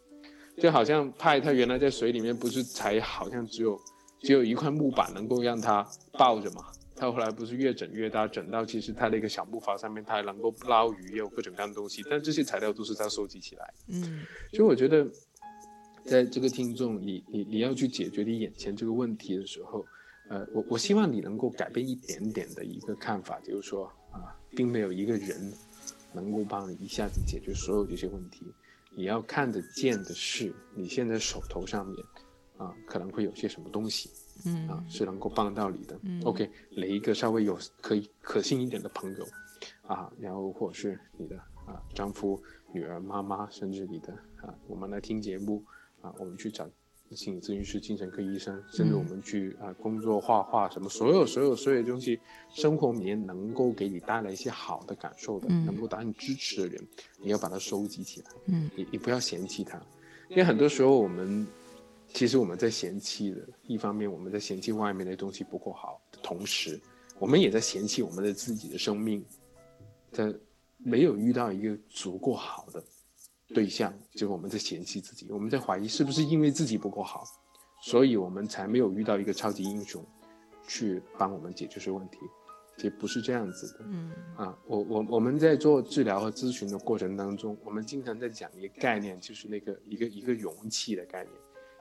[0.57, 3.79] 就好像派他原来在水里面不是才好像只有
[4.19, 13.73] 只有一块木板能够让他抱着嘛，他后来不是越整越大，整到其实他那个小木筏上面他还能够捞鱼，也有各种各样的东西，但这些材料都是他收集起来。
[13.87, 15.07] 嗯所以我觉得，
[16.03, 19.85] 在这个听众，你你你要去解决你眼前这个问题的时候，
[20.29, 25.51] 呃，我我希望你能够改变一点点的一个看法，就是说啊，并没有一个人
[26.13, 28.45] 能够帮你一下子解决所有这些问题。
[28.95, 31.97] 你要看得见的是，你现在手头上面
[32.57, 34.09] 啊，可能会有些什么东西，
[34.45, 35.99] 嗯啊，是能够帮到你的。
[36.03, 39.25] 嗯 OK，雷一个稍微有可以可信一点的朋友，
[39.83, 42.41] 啊，然后或者是你的啊丈夫、
[42.73, 45.63] 女儿、妈妈，甚至你的啊，我们来听节目
[46.01, 46.69] 啊，我们去找
[47.15, 52.19] 心理咨询师、精神科医生，甚至我们去啊工作、画画什么，所有所有所有东西，
[52.49, 56.87] 生活里面能够给你带来一些好的感受的，嗯能够达你支持的人，
[57.21, 58.31] 你要把它收集起来。
[58.45, 58.69] 嗯。
[58.75, 59.81] 你你不要嫌弃他，
[60.29, 61.45] 因为很多时候我们
[62.13, 66.79] 其实我们在嫌弃的，一方面我们在嫌弃外面的东西不够好的同时，
[67.19, 69.23] 我们也在嫌弃我们的自己的生命，
[70.11, 70.33] 在
[70.77, 72.83] 没有遇到一个足够好的
[73.53, 77.23] 对象，就是我们在嫌弃自己，我们在怀疑是不是因为自己不够好，
[77.81, 80.03] 所以我们才没有遇到一个超级英雄
[80.67, 82.17] 去帮我们解决这个问题。
[82.77, 91.35] 其实不是这样子的，嗯啊，我我我们在做治疗和咨询的过程当中，我们经常在讲一个概念，就是那个一个一个容器的概念。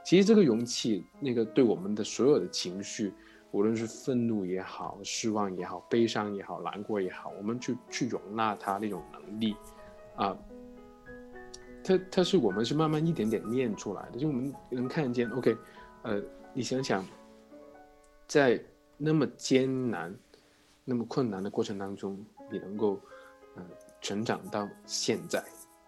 [0.04, 3.14] 其实这个容器，那个对我们的所有的情绪，
[3.52, 9.54] 无论是愤怒也好、失望也好、悲伤也好、难过也好，我们去去容纳它那种能力，
[10.16, 10.36] 啊，
[11.82, 15.28] 它它是我们是慢慢一点点练出来的，就我们能看见。
[15.30, 15.56] OK，
[16.02, 17.04] 呃，你想想，
[18.26, 18.62] 在
[18.96, 20.14] 那么艰难、
[20.84, 22.18] 那么困难的过程当中，
[22.50, 23.00] 你能够
[23.56, 23.62] 呃
[24.00, 25.42] 成长到现在，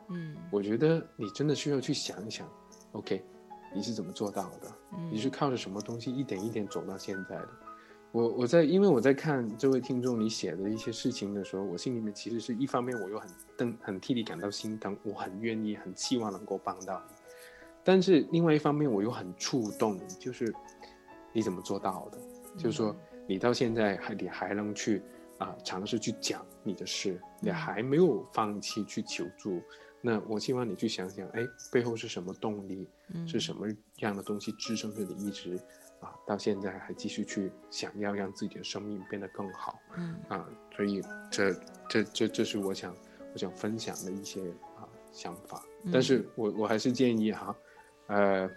[0.09, 2.48] 嗯我觉得你真的需要去想一想
[2.92, 3.24] ，OK，
[3.74, 4.72] 你是怎么做到的？
[5.11, 7.48] 你是靠着什么东西一点一点走到现在的？
[8.12, 17.14] 我我在因为我在看这位听众你写的一些事情的时候，我心里面其实是一方面我又很更很替你感到心疼，我很愿意很期望能够帮到你，
[17.83, 20.55] 但是另外一方面我又很触动，就是
[21.33, 22.18] 你怎么做到的？
[22.59, 22.94] 就是说
[23.27, 25.03] 你到现在还你还能去
[25.38, 29.61] 啊、尝试去讲你的事，你还没有放弃去求助。
[30.01, 32.87] 那我希望你去想想，哎，背后是什么动力？
[33.14, 33.66] 嗯是什么
[33.98, 35.59] 样的东西支撑着你一直
[36.03, 40.47] 啊到现在还继续去想要让自己的生命变得更好嗯啊？
[40.77, 41.55] 所以这
[41.88, 42.95] 这这这是我想
[43.33, 45.62] 我想分享的一些啊想法。
[45.93, 47.57] 但是我我还是建议哈，
[48.09, 48.51] 呃，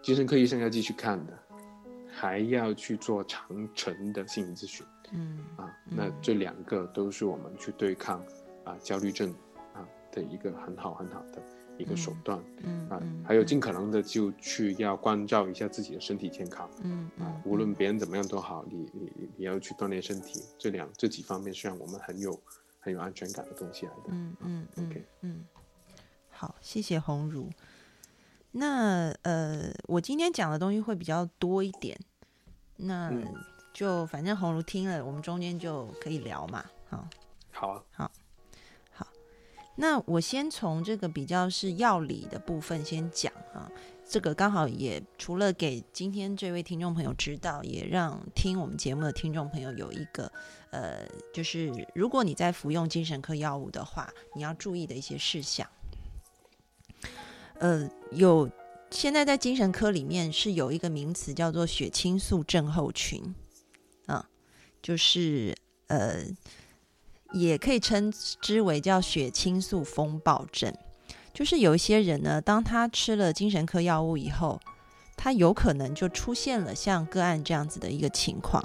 [0.00, 1.38] 精神科医生要继续看的，
[2.10, 4.86] 还要去做长程的心理咨询。
[5.12, 8.24] 嗯啊，那这两个都是我们去对抗
[8.64, 9.30] 啊焦虑症
[9.74, 11.42] 啊的一个很好很好的
[11.78, 22.38] 一个手段、啊嗯啊，还有尽可能的就去要关照一下自己的身体健康嗯啊嗯，无论别人怎么样都好，你你你你要去锻炼身体，这两这几方面是让我们很有
[22.78, 24.02] 很有安全感的东西来的。
[24.08, 25.46] 嗯嗯嗯 OK 嗯，
[26.30, 27.48] 好，谢谢红茹。
[28.52, 31.98] 那呃，我今天讲的东西会比较多一点，
[32.76, 33.24] 那嗯
[33.72, 36.62] 就反正红茹听了，我们中间就可以聊嘛。
[36.90, 37.08] 好，
[37.50, 38.10] 好啊，
[39.74, 43.70] 那我先从这个比较是药理的部分先讲啊，
[44.06, 50.30] 这个刚好也除了给今天这位听众朋友知道，也让听我们节目的听众朋友有一个
[50.70, 55.66] 呃，就是如果你在服用精神科药物的话，你要注意的一些事项。
[57.54, 58.50] 呃，有
[58.90, 63.34] 现在在精神科里面是有一个名词叫做血清素症候群，
[64.04, 64.28] 啊，
[64.82, 65.56] 就是
[65.86, 66.26] 呃。
[67.32, 70.72] 也可以称之为叫血清素风暴症，
[71.32, 74.60] 就是有一些人呢，当他吃了精神科药物以后，
[75.16, 78.62] 他有可能就出现了像个案这样子的一个情况，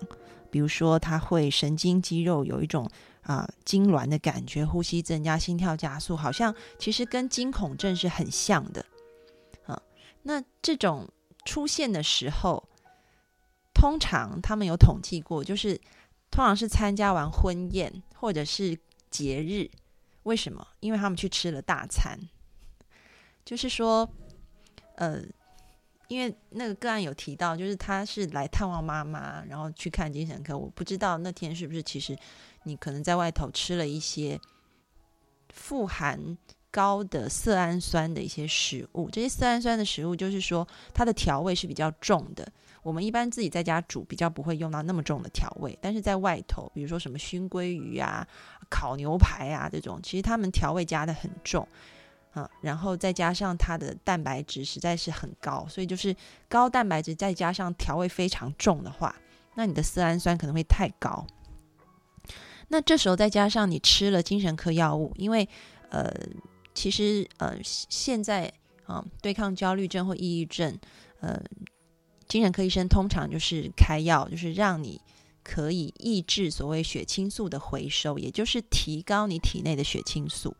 [0.52, 2.90] 比如说他会神经肌肉有一种
[3.22, 8.86] 啊痉挛的感觉，呼吸增加，心跳加速，好像其实跟惊恐症是很像的
[9.66, 9.82] 啊。
[10.24, 11.08] 那这种
[11.46, 12.68] 出现的时候，
[13.74, 15.80] 通常他们有统计过，就是。
[16.30, 18.78] 通常是参加完婚宴或者是
[19.10, 19.70] 节日，
[20.24, 20.68] 为什么？
[20.80, 22.20] 因为他们去吃了大餐。
[23.46, 24.10] 就是说，
[24.96, 25.22] 呃，
[26.10, 30.58] 因为那个个案有提到，就是他是来探望妈妈，然后去看精神科。
[30.58, 32.18] 我不知道那天是不是其实
[32.64, 34.38] 你可能在外头吃了一些
[35.50, 36.38] 富含
[36.70, 39.10] 高的色氨酸的一些食物。
[39.10, 42.52] 这些色氨酸的食物，就是说它的调味是比较重的。
[42.88, 48.26] 我们一般自己在家煮比较不会用到那么重的调味，但是在外头，比如说什么熏鲑鱼啊、
[48.70, 51.68] 烤牛排啊这种，其实他们调味加的很重
[52.32, 56.16] 啊，然后再加上它的蛋白质实在是很高，所以就是
[56.48, 59.14] 高蛋白质再加上调味非常重的话，
[59.56, 61.28] 那你的色氨酸可能会太高。
[62.70, 65.50] 那这时候再加上你吃了精神科药物，因为
[65.90, 66.10] 呃，
[66.74, 68.50] 其实呃现在
[68.86, 70.80] 啊、对抗焦虑症或抑郁症，
[71.20, 71.44] 呃。
[72.28, 75.00] 精神科医生通常就是开药，就是让你
[75.44, 80.56] 可以抑制所谓血清素的回收，也就是提高你体内的血清素。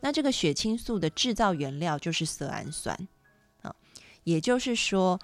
[0.00, 2.96] 那这个血清素的制造原料就是色氨酸
[3.62, 3.74] 啊，
[4.24, 5.18] 也就是说，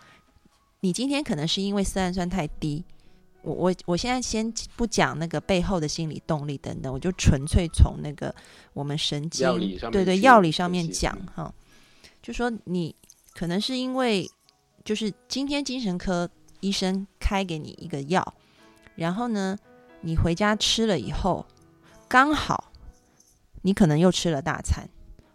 [0.81, 2.85] 你今天可能是因为色氨酸太低。
[3.43, 8.35] 我我我现在先不讲那个背后的心理动力等等，我就纯粹从那个
[8.73, 9.49] 我们神经
[9.93, 11.55] 对对药理上面讲哈，
[12.21, 12.93] 就说你
[13.35, 14.29] 可能是因为
[14.87, 18.35] 就是今天精神科医生开给你一个药，
[18.95, 19.59] 然后呢
[20.01, 21.45] 你回家吃了以后，
[22.09, 22.73] 刚好
[23.61, 24.89] 你可能又吃了大餐，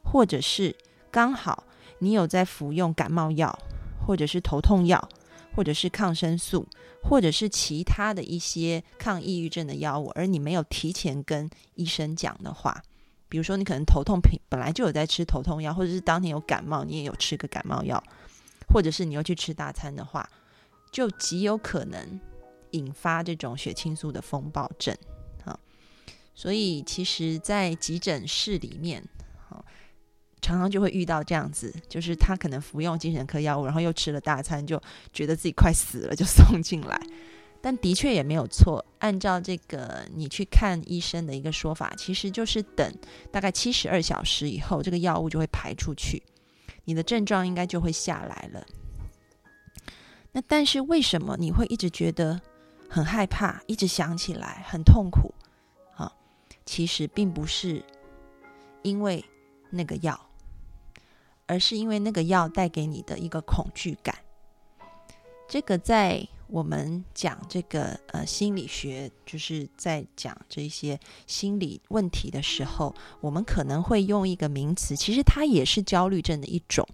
[0.04, 0.76] 或者是
[1.12, 1.66] 刚好
[2.00, 3.60] 你有在服用感冒药，
[4.08, 5.10] 或者是头痛药。
[5.54, 6.66] 或者是抗生素，
[7.04, 12.82] 或者是其他的一些抗抑郁症的药物，而你没有提前跟医生讲的话，
[13.28, 18.02] 比如说你可能头痛品本来就有在吃头痛药，或者是当天有感冒，你也有吃个感冒药，
[18.72, 20.30] 或者是你又去吃大餐的话，
[20.92, 22.20] 就极有可能
[22.72, 24.96] 引发这种血清素的风暴症
[25.46, 25.60] 啊。
[26.34, 29.04] 所以其实，在急诊室里面。
[30.44, 34.82] 常常就会遇到这样子，就是他可能服用精神科药物，然后又吃了大餐，就
[35.14, 37.00] 觉得自己快死了，就 送进来。
[37.62, 42.92] 但的确也没有错，按照这个你去看医生的一个说法，其实就是等
[43.32, 46.24] 大概七十二小时以后，这个药物就会排出去，
[46.86, 48.66] 你的症状应该就会下来了。
[50.32, 52.42] 那但是为什么你会一直觉得
[52.90, 55.34] 很害怕，一直想起来很痛苦？
[55.96, 56.12] 啊，
[56.66, 57.84] 其实并不是
[58.82, 59.24] 因为
[59.70, 60.28] 那个药。
[61.48, 64.16] 而是因为那个药带给你的一个恐惧感，
[65.50, 76.86] 这个在我们讲这个呃心理学，就是在讲这些心理问题的时候，我们可能会用一个名词，其实它也是焦虑症的一种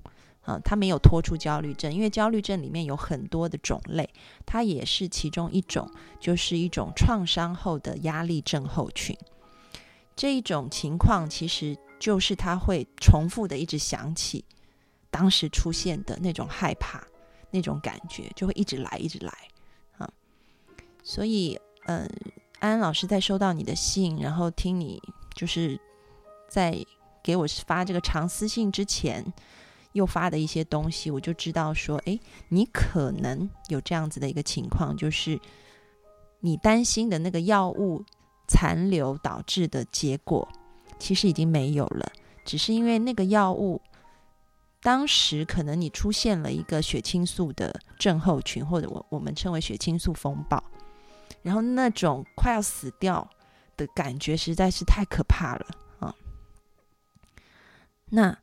[0.43, 4.07] 啊，它没有脱出焦虑症，因为焦虑症里面有很多的种类，
[4.45, 5.89] 它也是其中一种，
[6.19, 9.17] 就是一种创伤后的压力症候群。
[10.15, 11.75] 这一种情况其实。
[11.99, 14.45] 就是他会重复的一直想起
[15.09, 17.01] 当时出现的那种害怕
[17.51, 19.31] 那种感觉，就会一直来一直来
[19.97, 20.09] 啊。
[21.03, 22.09] 所以，嗯，
[22.59, 25.01] 安安老师在收到你的信，然后听你
[25.35, 25.79] 就是
[26.47, 26.77] 在
[27.23, 29.25] 给我发这个长私信之前，
[29.93, 35.39] 又发的一些东西，我就知道说，哎，你可能有这样子的一个情况，就是
[36.39, 38.03] 你担心的那个药物
[38.47, 40.47] 残留导致的结果。
[40.99, 42.11] 其实已经没有了，
[42.43, 43.79] 只是因为那个药物
[44.87, 50.63] 当时可能你出现了一个血清素的症候群，或者我我们称为血清素风暴，
[51.41, 53.29] 然后那种快要死掉
[53.75, 55.65] 的感觉实在是太可怕了
[55.99, 56.15] 啊！
[58.11, 58.39] 那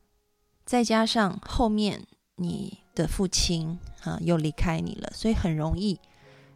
[0.67, 2.05] 再加上后面
[2.35, 5.99] 你的父亲啊又离开你了，所以很容易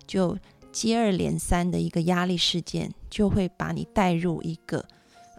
[0.06, 0.38] 就
[0.72, 4.86] 接二连三的一个压力事件，就会把你带入一个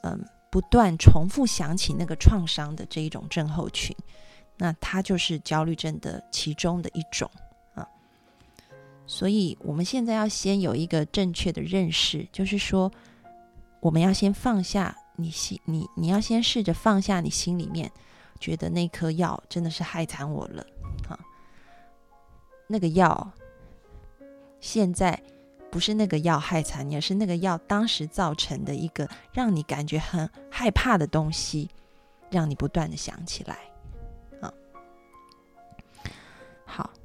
[0.02, 0.26] 嗯。
[0.52, 3.96] 不断重复想起那个创伤的这一种症候群，
[4.60, 7.28] 那它就是焦虑症的其中的一种
[7.74, 7.84] 啊。
[9.06, 12.92] 所以，我们现在要先有一个正确的认识，就是说，
[13.80, 17.90] 我们要先放下你心，你你要先试着放下你心里面
[18.38, 20.64] 觉得那颗药真的是害惨我了
[21.08, 21.18] 啊。
[22.68, 23.32] 那个药
[24.60, 25.20] 现在。
[25.72, 31.70] 不是那个药害惨你，而是那个药当时造成的一个让你感觉很害怕的东西，
[32.28, 33.69] 让你不断的想起来。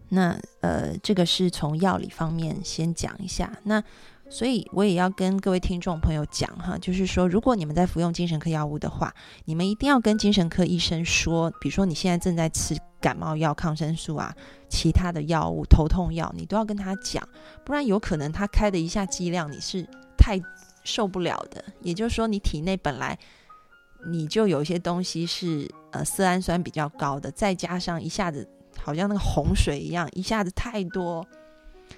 [0.10, 3.52] 那呃，这个是从药理方面先讲一下。
[3.64, 3.84] 那
[4.30, 9.14] 所以我也要跟各位听众朋友讲哈，就是说，如果你们在服用精神科药物的话，
[9.46, 14.36] 你们一定要跟精神科医生说，比如说你现在正在吃感冒药、抗生素啊。
[14.68, 17.24] 其他的药物、头痛药，你都要跟他讲，
[17.64, 19.88] 不然有可能他开的一下剂量你是
[20.18, 20.38] 太
[20.84, 21.64] 受不了的。
[21.82, 23.18] 也就是说，你体内本来
[24.08, 28.46] 你就有一些东西是呃色氨酸比较高的，再加上一下子
[28.86, 31.26] 好像那个洪水一样，一下子太多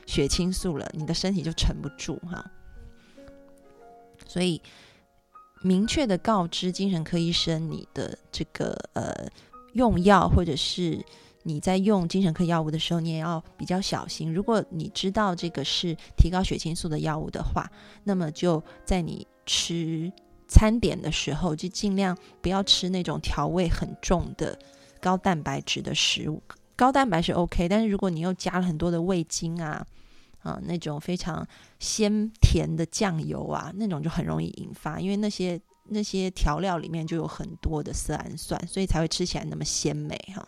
[0.05, 2.49] 血清素了，你的身体就撑不住哈。
[4.25, 4.61] 所以
[5.61, 9.27] 明确的告知精神科医生你的这个呃
[9.73, 11.03] 用药或者是。
[11.43, 14.33] 你在用精神科药物的时候，你也要比较小心。
[14.33, 17.71] 如果你知道这个是提高血清素的药物的话，
[18.03, 20.11] 那么就在你吃
[20.49, 24.59] 餐点的时候，就尽量不要吃那种调味很重的
[24.99, 26.43] 高蛋白质的食物。
[26.77, 29.85] 高蛋白是 OK，但是如果你又加了很多的味精啊，
[30.43, 31.45] 啊那种非常
[31.79, 40.47] 鲜甜的酱油啊，那种就很容易引发，因为那些那些调料里面就有很多的色氨酸，所以才会吃起来那么鲜美哈。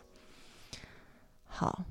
[1.46, 1.84] 好，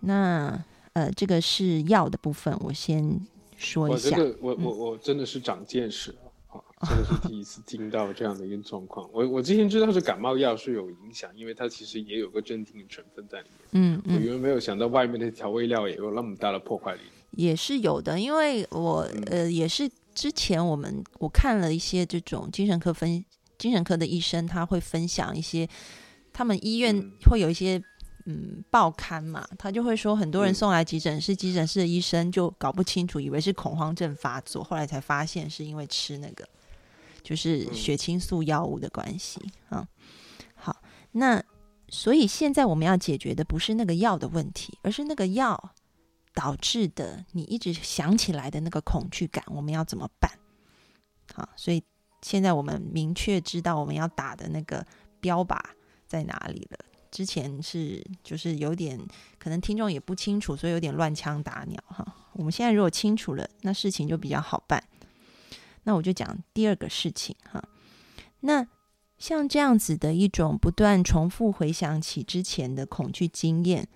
[0.00, 0.64] 那
[0.94, 3.20] 呃，这个是药的部分，我先
[3.56, 4.16] 说一下。
[4.16, 6.12] 个我我我真的是长见识！
[6.86, 9.08] 真的是第一次听到这样的一个状况。
[9.12, 13.68] 我我之前知道是感冒药是有影响，因为它其实也有个镇定的成分在里面。
[13.72, 17.00] 嗯嗯，我原本没有想到外面的调味料也有那么大的破坏力。
[17.30, 23.24] 也是有的，因为我嗯呃也是之前我们我看了一些这种精神科分
[23.58, 25.68] 精神科的医生，他会分享一些
[26.32, 27.82] 他们医院嗯会有一些
[28.26, 36.46] 嗯报刊嘛，他就会说很多人嗯送来急诊室，急诊室的医生就搞不清楚，以为是恐慌症发作，后来才发现是因为吃那个
[37.26, 39.88] 就是嗯血清素药物的关系啊。
[40.54, 41.42] 好，那
[41.88, 45.74] 所以现在我们要解决的不是那个药的问题，而是那个药
[46.34, 50.30] 导致的你一直想起来的那个恐惧感，我们要怎么办？
[51.34, 51.82] 好，所以
[52.22, 54.86] 现在我们明确知道我们要打的那个
[55.20, 55.58] 标靶
[56.06, 56.78] 在哪里了。
[57.10, 59.00] 之前是就是有点
[59.38, 62.06] 可能听众也不清楚，所以有点乱枪打鸟哈。
[62.34, 64.82] 我们现在如果清楚了，那事情就比较好办。
[65.86, 67.62] 那我就讲第二个事情哈。
[68.40, 68.66] 那
[69.18, 73.86] 像这样子的一种不断重复回想起之前的恐惧经验，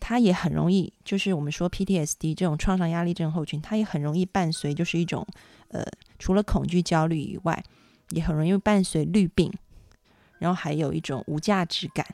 [0.00, 5.24] 它也很容易，就是我们说 PTSD 这种创伤压力症候群，它也很容易伴随就是一种
[5.68, 5.84] 呃，
[6.18, 7.64] 除了恐惧焦虑以外，
[8.10, 9.52] 也很容易伴随虑病，
[10.38, 12.04] 然后还有一种无价值感。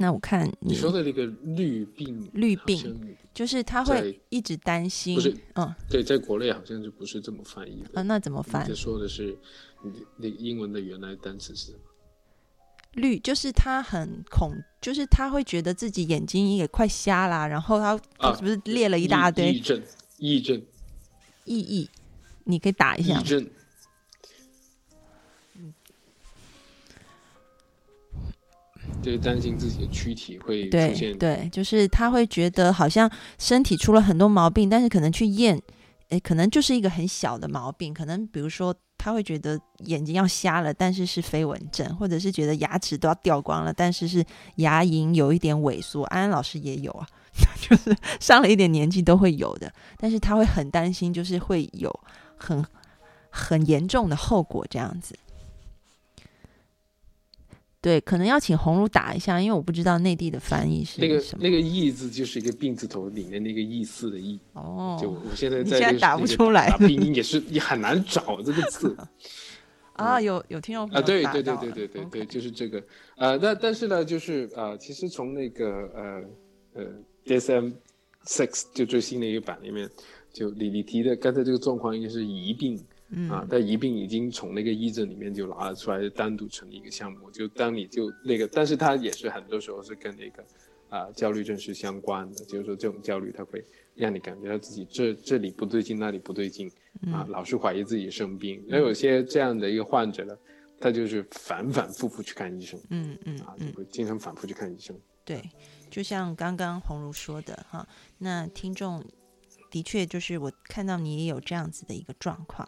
[0.00, 8.00] 那我看你说的那个绿病，绿病就是他会一直担心不是，嗯对，在国内好像就不是这么翻译的？
[8.00, 8.74] 啊，那怎么翻你？
[8.74, 9.36] 说的是
[9.82, 11.78] 你那个英文的原来单词是什么？
[12.92, 17.78] 绿就是他很恐，就是他会觉得自己眼睛也快瞎啦，然后
[18.18, 19.82] 他是不是列了一大抑堆抑症，
[20.18, 20.62] 抑症，
[21.44, 21.90] 意义？
[22.44, 23.24] 你可以打一下抑。
[23.24, 23.46] 症。
[29.08, 35.58] 就是担心自己的躯体会出对现对，就是他会觉得好像身体出了很多毛病，但是可能去验，
[36.10, 44.22] 诶，可能就是一个很小的毛病，可能比如说他会觉得眼睛要瞎了，但是是飞蚊症，或者是觉得牙齿都要掉光了，但是是
[44.56, 46.04] 牙龈有一点萎缩。
[46.04, 47.08] 安安老师也有啊，
[47.66, 51.90] 就是上了一点年纪都会有的，但是他会很担心，就是会有
[52.36, 52.62] 很
[53.30, 55.18] 很严重的后果这样子。
[57.80, 61.44] 对，可能要请红茹打一下，因为我不知道内地的翻译是那个什么。
[61.44, 64.36] 那个“义”字，就是一个病字头里面那个“义字”的“义”。
[64.54, 68.96] 哦，就我现在在那个现在打不出来打拼音也是也很难找这个字
[69.94, 71.00] 啊，有有听众朋啊。
[71.00, 72.82] 友对对对对对对对，就是这个。
[73.16, 76.24] 呃，那但是呢，就是呃，其实从那个呃
[76.74, 76.84] 呃
[77.24, 77.72] DSM
[78.24, 79.88] Six 就最新的一个版里面，
[80.32, 82.76] 就李李提的刚才这个状况应该是疑病。
[83.10, 87.30] 嗯啊，但一病已经从那个医诊里面就拿了出来，单独成立一个项目。
[87.30, 90.44] 就当你就那个，但是它也是很多时候是跟那个
[90.90, 93.62] 啊、焦虑症是相关的，就是说这种焦虑它会
[93.94, 96.70] 让你感觉到自己这这里不对劲，那里不对劲
[97.12, 98.64] 啊，老是怀疑自己生病。
[98.66, 100.34] 那有些这样的一个患者呢，
[100.80, 104.98] 他就是反反复复去看医生嗯嗯啊，就嗯，会经常反复去看医生。
[105.24, 105.42] 对，
[105.90, 107.86] 就像刚刚红茹说的哈，
[108.16, 109.04] 那听众
[109.70, 112.66] 的确就是我看到你也有这样子的一个状况。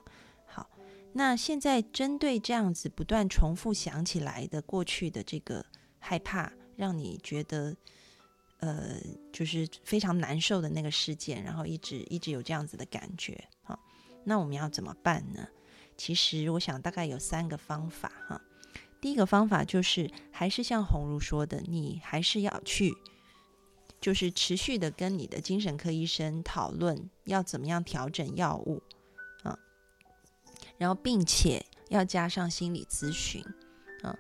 [1.12, 5.64] 那现在针对这样子不断重复想起来的过去的这个
[5.98, 7.76] 害怕，让你觉得
[8.58, 8.96] 呃
[9.32, 13.78] 就是非常难受的那个事件，然后一直一直有这样子的感觉，好，
[14.24, 15.48] 那我们要怎么办呢？
[15.96, 18.40] 其实我想大概有三个方法哈。
[19.00, 22.94] 第一个方法就是，还是像红茹说的，你还是要去，
[24.00, 28.82] 就是持续的跟你的精神科医生讨论要怎么样调整药物，
[30.80, 33.44] 然后并且要加上心理咨询
[34.02, 34.16] 啊。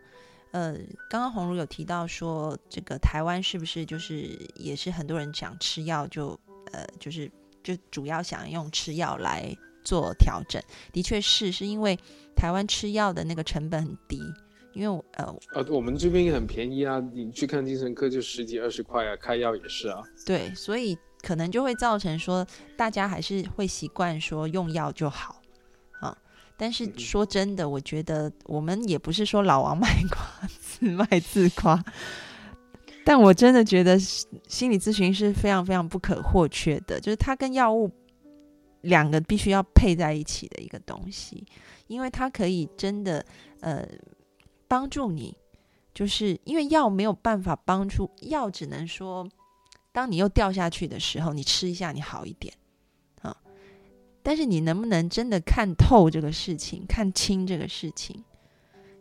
[0.50, 0.74] 呃，
[1.08, 6.38] 刚刚红茹有提到说，这个台湾是不是就是也是很多人想吃药就
[6.72, 7.30] 呃就是
[7.62, 10.62] 就主要想用吃药来做调整？
[10.92, 11.98] 的确是，是因为
[12.36, 14.20] 台湾吃药的那个成本很低。
[14.72, 20.00] 因为我呃，啊，我们这边也很便宜啊，你去看精神科就十几二十块啊，开药也是啊。
[20.24, 22.46] 对，所以可能就会造成说，
[22.76, 25.39] 大家还是会习惯说用药就好啊。
[26.60, 31.82] 但是说真的，我觉得我们也不是说老王卖瓜，自 卖自夸。
[33.02, 37.90] 但我真的觉得心理咨询是非常非常不可或缺的，就是它跟药物
[38.82, 41.46] 两个必须要配在一起的一个东西，
[41.86, 43.24] 因为它可以真的
[43.60, 43.82] 呃
[44.68, 45.34] 帮助你，
[45.94, 49.26] 就是因为药没有办法帮助，药只能说，
[49.92, 52.59] 当你又掉下去的时候，你吃一下你好一点啊，
[54.22, 58.22] 但是你能不能真的看透这个事情，看清这个事情，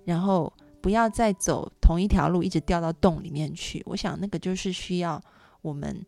[0.05, 0.51] 然后
[0.81, 3.83] 不要再走同一条路，一直掉到洞里面去？
[3.85, 5.21] 我想那个就是需要
[5.61, 6.05] 我们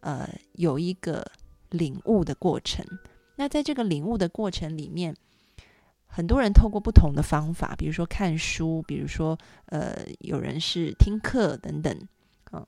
[0.00, 1.24] 呃有一个
[1.70, 2.84] 领悟的过程。
[3.36, 5.14] 那在这个领悟的过程里面，
[6.06, 9.36] 很多人透过不同的方法，比如说看书，比如说
[9.66, 12.08] 呃有人是听课等等，
[12.52, 12.66] 嗯。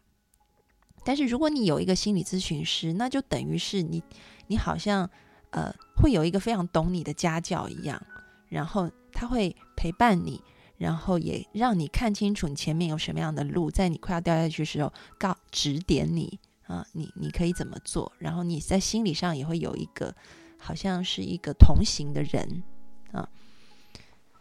[1.05, 4.03] 但是如果你有一个心理咨询师，那就等于是你
[4.49, 5.09] 你好像
[5.57, 8.01] 呃会有一个非常懂你的家教一样，
[8.49, 10.41] 然后他会陪伴你。
[10.79, 18.13] 然后也让你看清楚你前面有什么样的路，在你快要掉下去的时候，告指点你啊，你你可以怎么做？
[18.19, 20.15] 然后你在心理上也会有一个，
[20.59, 22.63] 好像是一个同行的人
[23.11, 23.27] 啊。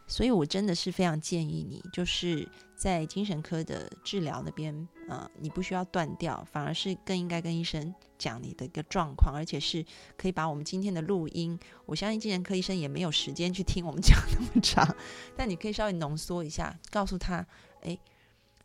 [0.08, 9.84] 所以，我真的是非常建议你，就是在精神科的治疗那边，呃，你不需要断掉，反而是更应该跟医生讲你的一个状况，而且是
[10.16, 14.95] 可以把我们今天的录音，我相信精神科医生也没有时间去听我们 讲那么长，
[15.36, 17.45] 但你可以稍微浓缩一下，告诉他，
[17.82, 17.97] 哎，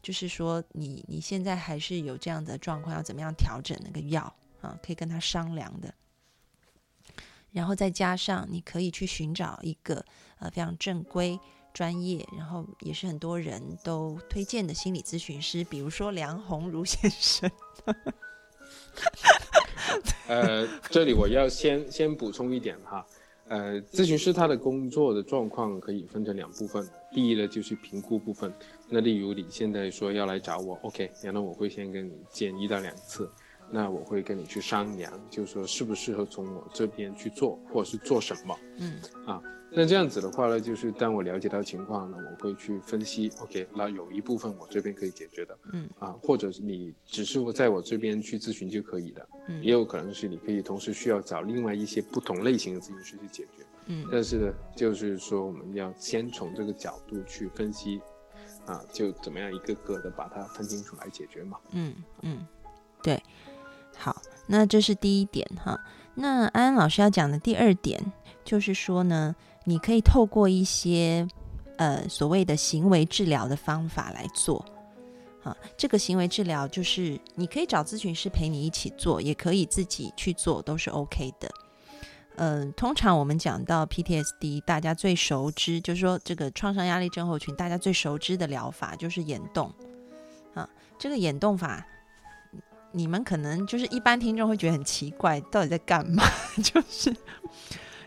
[0.02, 5.94] 就是说你你现在还是有这样的状况，要怎么样调整那个药啊，可以跟他商量的。
[7.52, 10.04] 然后再加上，你可以去寻找一个
[10.40, 11.38] 呃非常正规、
[11.72, 17.50] 专业，然后也是很多人都推荐的心理咨询师，比如说梁鸿儒先生。
[20.26, 23.06] 呃，这里我要先先补充一点哈，
[23.48, 28.52] 呃，咨询师他的工作的状况可以分成两部分，第一呢就是评估部分，
[28.88, 33.30] 那例如你现在说要来找我，OK，然后我会先跟你见一到两次。
[33.72, 38.58] 那我会跟你去商量，就是说适不适合从我这边去做，或者是做什么。
[38.78, 39.40] 嗯，啊，
[39.72, 43.30] 那这样子的话呢，就是当我了解到情况呢，我会去分析。
[43.40, 45.56] OK，那有一部分我这边可以解决的。
[45.72, 49.28] 嗯，啊，或者你只是在我这边去咨询就可以的。
[49.48, 53.64] 嗯，也有可能是你可以同时需要找另外一些不同类型的咨询师去解决。
[53.86, 58.00] 嗯，但是呢，就是说我们要先从这个角度去分析，
[58.66, 61.58] 啊，就怎么样一个个的把它分清楚来解决嘛。
[61.72, 62.46] 嗯嗯，
[63.02, 63.22] 对。
[63.96, 65.78] 好，那这是第一点哈。
[66.14, 68.12] 那安安老师要讲的第二点
[68.44, 69.34] 就是说呢，
[69.64, 71.26] 你可以透过一些
[71.76, 74.64] 呃所谓的行为治疗的方法来做。
[75.42, 81.50] 啊，这个行为治疗就是你可以找咨询师陪你一起做，也可以自己去做，都是 OK 的。
[82.36, 89.72] 嗯，通常我们讲到 PTSD，大家最熟知就是说这个创伤压力症候群，大家最熟知的疗法就是眼动。
[90.54, 91.86] 啊，这个眼动法。
[92.92, 96.24] 你们可能就是一般听众会觉得很奇怪，到底在干嘛？
[96.60, 97.14] 就是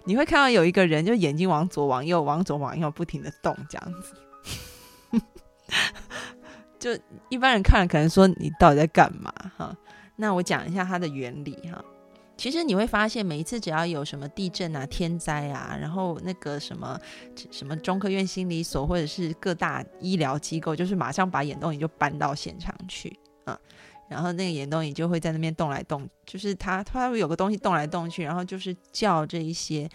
[0.06, 4.16] 你会看到有一个人，就眼睛往左、往右、往左、往右不停的动，这样子。
[6.78, 6.92] 就
[7.30, 9.34] 一般人看了可能说你到底在干嘛？
[9.58, 9.76] 哈，
[10.18, 11.84] 那我讲一下它的原理哈。
[12.36, 17.00] 其实你会发现，每一次只要有什么地震啊、天灾啊，然后那个什么
[17.52, 23.18] 什么中科院心理所或者是各大医疗机构，就是马上把眼动仪就搬到现场去。
[24.10, 29.90] 然后那个眼动仪就会在那边动来动，就是它它会有个东西动来动去，然后就是叫这一些，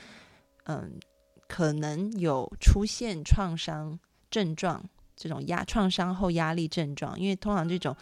[0.64, 0.98] 嗯，
[1.46, 3.98] 可能有出现创伤
[4.30, 4.82] 症状
[5.14, 7.94] 这种压创伤后压力症状，因为通常这种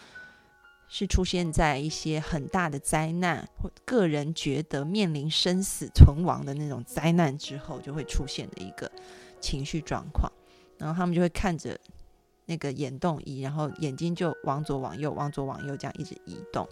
[0.87, 8.91] 是出现在一些很大的灾难或个人觉得面临生死存亡的那种灾难之后就会出现的一个
[9.39, 10.31] 情绪状况，
[10.77, 11.77] 然后他们就会看着。
[12.47, 16.67] 那个眼动仪，然后眼睛就往左往右，往左往右这样一直移动。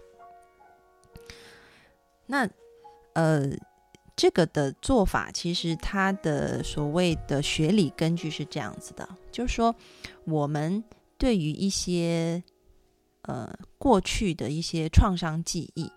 [2.25, 2.49] 那
[3.13, 3.51] 呃，
[4.15, 9.75] 这个的做法其实它的所谓的学理根据是这样子的，就是说
[10.23, 10.83] 我们
[11.17, 12.41] 对于一些
[13.23, 15.91] 呃过去的一些创伤记忆，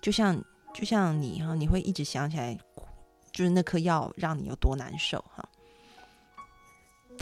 [0.00, 0.42] 就像
[0.72, 2.56] 就像你哈，你会一直想起来，
[3.32, 5.48] 就是那颗药让你有多难受哈。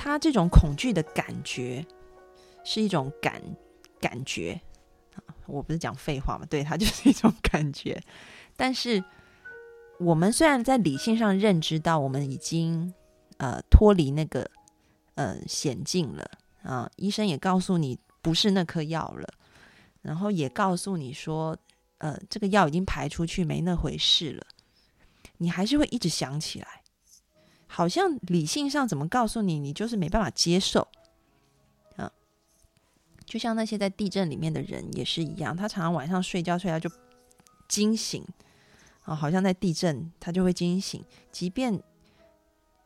[0.02, 1.86] 他这种恐惧的感觉
[2.64, 3.40] 是一种感
[4.00, 4.60] 感觉
[5.46, 6.44] 我不是讲废话嘛？
[6.46, 8.02] 对，他就是一种感觉。
[8.56, 9.02] 但是
[10.00, 12.92] 我们虽然在理性上认知到我们已经
[13.36, 14.50] 呃脱离那个
[15.14, 16.28] 呃险境了
[16.64, 19.28] 啊，医生也告诉你不是那颗药了，
[20.00, 21.56] 然后也告诉你说
[21.98, 24.44] 呃这个药已经排出去没那回事了，
[25.36, 26.81] 你还是会一直想起来。
[27.72, 30.86] 好像理性上怎么告诉你，你就是没办法接受
[31.96, 32.12] 啊？
[33.24, 36.90] 就像那些在地震里面的人也是一样，他常常晚上睡觉睡觉就
[37.66, 38.22] 惊醒
[39.04, 41.82] 啊，好像在地震他就会惊醒，即便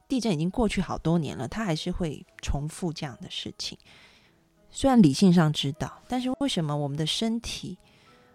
[0.06, 3.76] 地震已经过去好多年了，他还是会重复这样的事情。
[4.70, 7.76] 虽然理性上知道，但是为什么我们的身体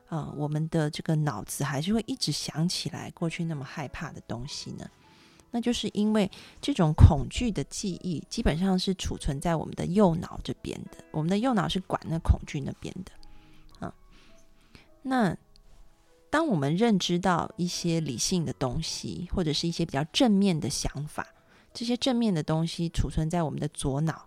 [0.09, 4.85] 啊，我们的这个脑子还是会一直想起来过去那么害怕的东西呢？
[5.51, 6.31] 那就是因为
[6.61, 13.93] 这种恐惧的记忆基本上是储存在我们的右脑这边的，我们的右脑是管那恐惧那边的，啊，
[15.01, 15.37] 那
[16.29, 21.27] 当我们认知到一些理性的东西，或者是一些比较正面的想法，
[21.73, 24.25] 这些正面的东西储存在我们的左脑，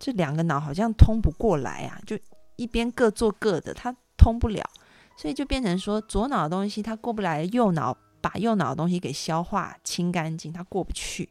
[0.00, 2.18] 这两个脑好像通不过来啊，就
[2.56, 4.68] 一边各做各的，它通不了，
[5.16, 11.28] 所以就变成说左脑的东西它过不来，右脑把右脑的东西给消化清干净，它过不去。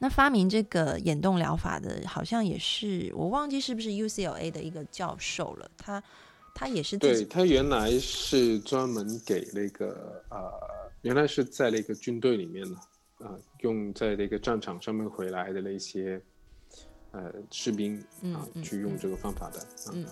[0.00, 5.68] 那发明这个眼动疗法的，好像也是我忘记是不是 UCLA 的一个教授了。
[5.76, 6.00] 他
[6.54, 10.52] 他也是对他原来是专门给那个呃，
[11.02, 12.78] 原来是在那个军队里面呢，
[13.18, 16.20] 啊，用在那个战场上面回来的那些
[17.10, 17.98] 呃士兵
[18.32, 19.66] 啊，去用这个方法的。
[19.92, 20.06] 嗯，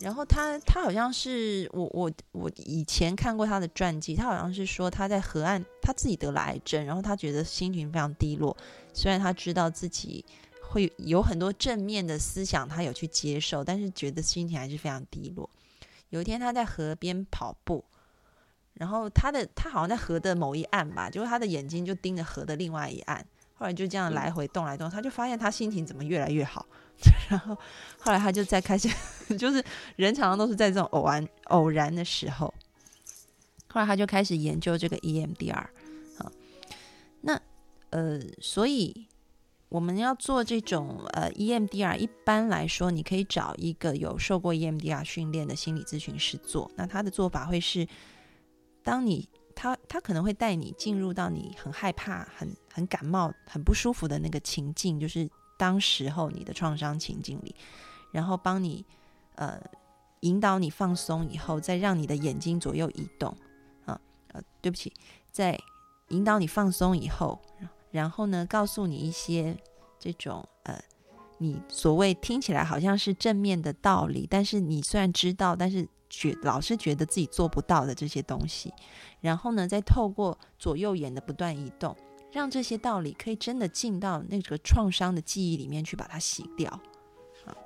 [0.00, 8.56] 然后他他好像是我我我以前看过他的传记，他好像是说他在河岸他自己得了癌症，然后他觉得心情非常低落。
[8.94, 10.24] 虽然他知道自己
[10.62, 15.50] 会有很多正面的思想，他有去接受，但是觉得心情还是非常低落。
[16.10, 17.84] 有一天他在河边跑步，
[18.74, 26.64] 然后他的他好像在河的某一岸吧，就是他的眼睛就盯着河的另外一岸，后来就这样来回动来动，他就发现他心情怎么越来越好。
[27.28, 27.56] 然后
[27.98, 28.88] 后来他就在开始，
[29.38, 29.64] 就是
[29.96, 32.52] 人常常都是在这种偶然偶然的时候，
[33.68, 36.32] 后来他就开始研究这个 EMDR 啊，
[37.22, 37.40] 那。
[37.90, 39.06] 呃，所以
[39.70, 46.70] 我们要做这种呃 EMDR，一般来说，你可以找一个有受过 EMDR 训练的心理咨询师做。
[46.76, 47.88] 那他的做法会是，
[48.82, 55.26] 当你他他可能会带你进入到你很害怕、很很感冒、很不舒服的那个情境，就是
[55.58, 57.54] 当时候你的创伤情境里，
[58.12, 58.82] 然后帮你
[59.34, 59.60] 呃
[60.20, 63.36] 引导你放松以后，再让你的眼睛左右移动
[63.84, 64.90] 啊呃，对不起，
[65.30, 65.58] 在
[66.08, 67.38] 引导你放松以后。
[67.90, 69.56] 然后呢，告诉你一些
[69.98, 70.78] 这种呃，
[71.38, 78.72] 你所谓听起来好像是正面的道理，但是你虽然知道，但是觉老是觉得自己做不到的这些东西。
[79.20, 81.96] 然后呢，再透过左右眼的不断移动，
[82.30, 86.70] 让这些道理可以真的进到那个创伤的记忆里面去，把它洗掉。
[87.44, 87.56] 啊，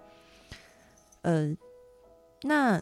[1.22, 1.54] 呃，
[2.42, 2.80] 那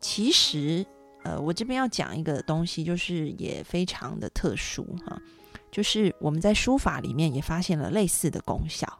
[0.00, 0.84] 其实
[1.22, 5.20] 呃，我这边要讲一个东西，就是也非常的特殊哈。
[5.70, 8.98] 就是我们在书法里面也发现了类似的功效。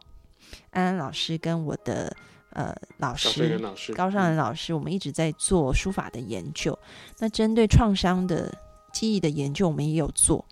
[0.69, 2.15] 安安老师跟我的
[2.51, 3.59] 呃老师
[3.93, 6.77] 高尚仁老师，我们一直在做书法的研究。
[7.19, 8.57] 那针对创伤的
[8.93, 10.45] 记忆的研究，我们也有做。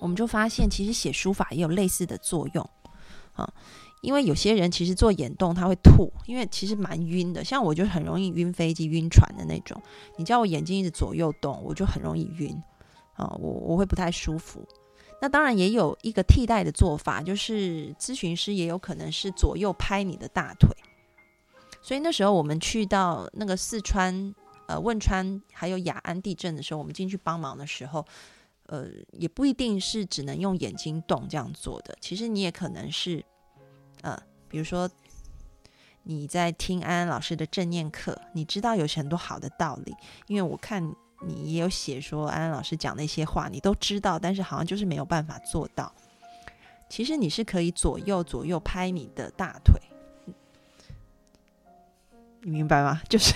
[0.00, 2.70] 我们就发现，其实写书法也有类似的作用
[3.34, 3.48] 啊。
[4.02, 7.44] 因为有些人其实做眼动他会吐，因为其实蛮晕的。
[7.44, 9.78] 像我就很容易晕飞机、晕船的那种。
[10.16, 12.50] 你叫我眼睛一直左右动，我就很容易晕
[13.12, 14.66] 啊，我我会不太舒服。
[15.20, 20.70] 那当然也有一个替代的做法，就是咨询师也有可能是左右拍你的大腿。
[21.82, 24.34] 所以那时候我们去到那个四川、
[24.66, 28.06] 呃汶川还有雅安地震的时候，我们进去帮忙的时候，
[28.70, 31.96] 呃，也不一定是只能用眼睛动这样做的。
[32.00, 33.24] 其实你也可能是，
[34.02, 34.16] 呃，
[34.48, 34.88] 比如说
[36.04, 39.94] 你在听安安老师的正念课，你知道有很多好的道理，
[40.26, 40.94] 因为我看。
[41.22, 45.92] 你也有写说安安老师讲那些话，你都知道，但是好像就是没有办法做到。
[46.88, 49.78] 其实你是可以左右左右拍你的大腿，
[52.40, 53.02] 你明白吗？
[53.06, 53.34] 就是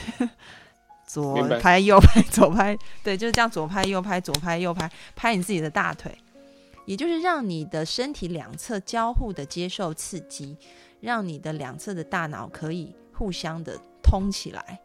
[1.23, 6.17] 左拍右拍左拍，对，就是这样左拍右拍左拍右拍，拍你自己的大腿，
[6.87, 10.57] 也就是让你的身体两侧交互的接受刺激，
[11.01, 14.81] 让你的两侧的大脑可以互相的通起来，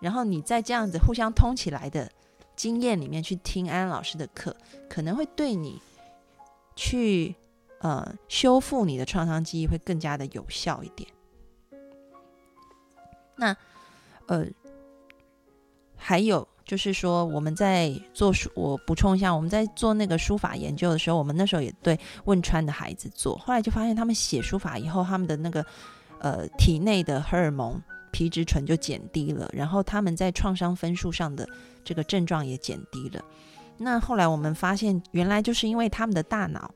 [0.00, 2.10] 然后你在这样子互相通起来的。
[2.54, 4.54] 经验里面去听安安老师的课，
[4.86, 5.80] 可能会对你
[6.76, 7.34] 去
[7.80, 11.08] 呃修复你的创伤记忆会更加的有效一点。
[13.36, 13.56] 那
[14.26, 14.46] 呃
[16.02, 25.64] 还有就是说，我们在做书，我补充一下，我们在做那个书法研究的时候，我们那时候也对汶川的孩子做，后来就发现他们写书法以后，他们的那个
[26.18, 27.80] 呃体内的荷尔蒙。
[28.14, 31.48] 皮质醇就减低了，然后他们在创伤分数上的
[31.82, 33.24] 这个症状也减低了。
[33.78, 36.74] 那后来我们发现，原来就是因为他们的大脑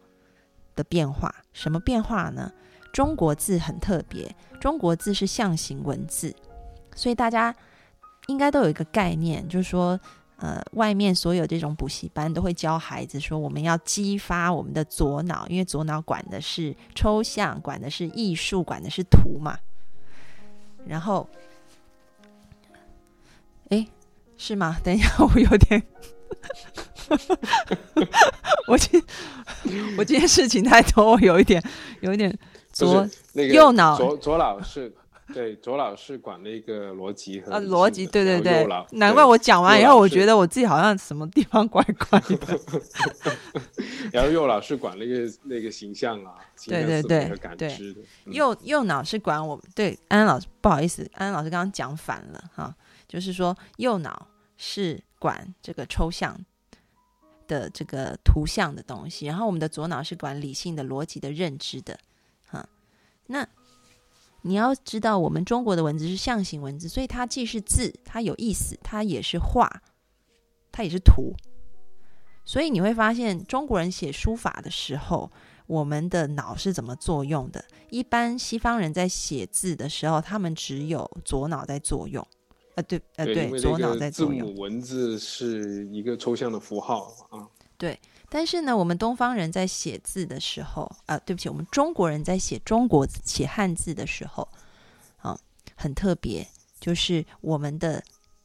[0.74, 1.34] 的变化。
[1.52, 2.50] 什么变化呢？
[2.90, 6.34] 中国字很特别，中国字是象形文字，
[6.94, 7.54] 所以大家
[8.26, 9.98] 应该都有一个概念，就是说，
[10.36, 19.58] 呃，外面所有这种补习班都会教孩子说，我们要激发我们的左脑，因为左脑管的是抽象，管的是艺术，管的是图嘛。
[20.86, 21.28] 然后，
[23.70, 23.86] 哎，
[24.36, 24.78] 是吗？
[24.84, 25.82] 等一下，我有点，
[28.68, 29.02] 我今
[29.96, 31.62] 我今天事情太多，我有一点，
[32.00, 32.36] 有一点
[32.72, 34.94] 左右脑左左脑是
[35.34, 42.60] 对，左脑是管那个逻辑和啊，逻辑，对对对难怪我讲完以后，我觉得我自己好像什么地方怪 怪的。
[44.12, 48.00] 然后右脑是管那个那个形象啊，对对对感对知的。
[48.26, 52.74] 嗯右右脑是管我们，对安安老师，不好意思，安安老师刚刚讲反了哈，
[53.08, 56.38] 就是说右脑是管这个抽象
[57.48, 61.98] 的这个图像的东西，然后我们的左脑是管理性的、逻辑的认知的，
[62.46, 62.64] 哈。
[63.26, 63.46] 那
[64.46, 69.82] 你要知道，我们中国的文字是象形文字，所以它既是字，它有意思，它也是画，
[70.70, 71.34] 它也是图。
[72.44, 75.30] 所以你会发现，中国人写书法的时候，
[75.66, 77.64] 我们的脑是怎么作用的？
[77.90, 82.24] 一般西方人在写字的时候，他们只有左脑在作用，
[82.76, 84.48] 呃，对，呃，对，左脑在作用。
[84.48, 87.48] 母文字是一个抽象的符号啊。
[88.28, 94.48] 但是呢，我们东方人在写字的时候，啊，对不起，我们中国人在写中国写汉字的时候，
[95.18, 95.38] 啊，
[95.76, 96.46] 很特别，
[96.80, 98.02] 就是我们的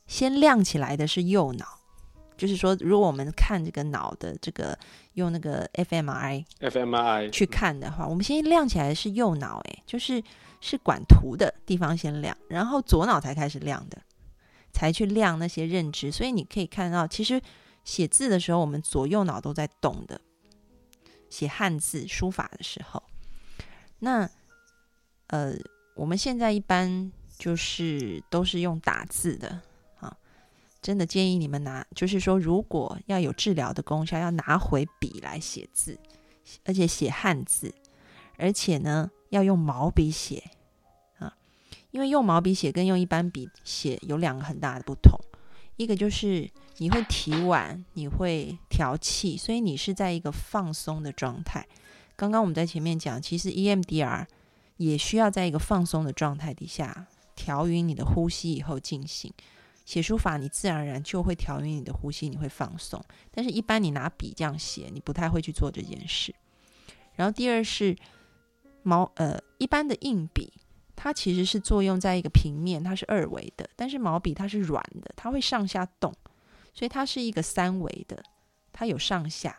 [0.07, 1.65] 先亮起来的是右脑，
[2.38, 4.77] 就是说，如果我们看这个脑的这个
[5.13, 10.23] 用那个 fMRI fMRI 去看的话，我们先亮起来的是右脑，诶，就是
[10.61, 13.97] 是管图的地方先亮，然后左脑才开始亮的，
[14.71, 16.11] 才去亮那些认知。
[16.11, 17.41] 所以你可以看到，其实
[17.84, 20.19] 写字的时候，我们左右脑都在动的。
[21.29, 23.01] 写汉字书法的时候，
[23.99, 24.29] 那
[25.27, 25.53] 呃，
[25.95, 29.61] 我们现在一般就是都是用打字的
[30.01, 30.17] 啊。
[30.82, 35.97] 真的建议你们拿，就是说，如果要有治疗的功效，要拿回笔来写字，
[36.65, 37.73] 而且写汉字，
[38.38, 40.43] 而且呢，要用毛笔写
[41.17, 41.34] 啊，
[41.91, 45.17] 因为用毛笔写跟用一般笔写有两个很大的不同，
[45.77, 46.51] 一个就是
[46.82, 51.67] 你会提腕，你会调气，所以你是在一个放松的状态。
[52.15, 54.25] 刚刚我们在前面讲，其实 EMDR
[54.77, 57.05] 也需要在一个放松的状态底下
[57.36, 59.32] 调匀你的呼吸以后进行。
[59.86, 62.99] 写书法，你自然而然就会调匀你的呼吸，你会放松。
[63.29, 66.34] 但是，一般你拿笔这样写，你不太会去做这件事。
[67.13, 67.95] 然后，第二是
[68.82, 70.51] 毛呃，一般的硬笔，
[70.95, 76.11] 它其实是作用在一个平面，它是二维的；但是毛笔它是软的，它会上下动，
[76.74, 78.24] 所以它是一个三维的，
[78.72, 79.57] 它有上下。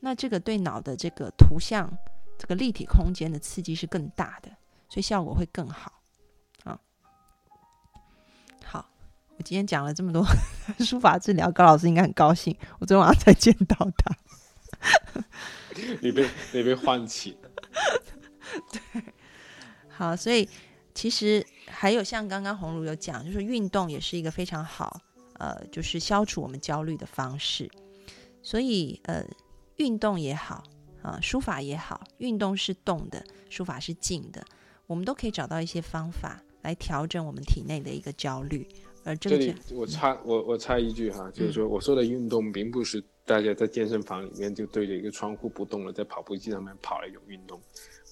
[0.00, 1.90] 那这个对脑的这个图像、
[2.38, 4.50] 这个立体空间的刺激是更大的，
[4.88, 6.00] 所以效果会更好。
[6.64, 6.78] 啊
[8.64, 8.88] 好，
[9.36, 10.24] 我今天讲了这么多
[10.84, 12.56] 书法治疗，高老师应该很高兴。
[12.78, 15.24] 我昨天晚上才见到他。
[16.00, 17.36] 你被你被唤起
[18.70, 19.02] 对。
[19.88, 20.48] 好，所以
[20.94, 25.00] 其实还有像刚刚红茹有讲，就是运动也是一个非常好，
[25.38, 27.70] 呃，就是消除我们焦虑的方式。
[28.42, 29.24] 所以呃，
[29.76, 30.62] 运动也好
[31.02, 34.44] 啊、书法也好，运动是动的，书法是静的，
[34.86, 38.66] 我们都可以找到一些方法来调整我们体内的一个焦虑。
[39.04, 47.60] 而这这里个我插我我插一句哈，就是说我说的运动，并不是大家在健身房里面就对着一个窗户不动了，在跑步机上面跑了一种运动，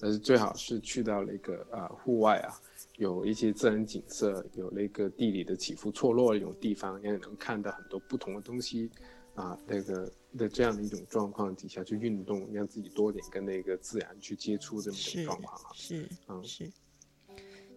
[0.01, 2.55] 而是最好是去到那个啊、户外啊，
[2.97, 8.89] 有一些自然景色，有那个地理的起伏错落的一种地方，让你能看到很多不同的东西
[9.33, 15.71] 啊，那个的这样的一种状况底下去运动，让自己多点跟那个自然去接触这么一种状况啊。
[15.73, 16.71] 是嗯是，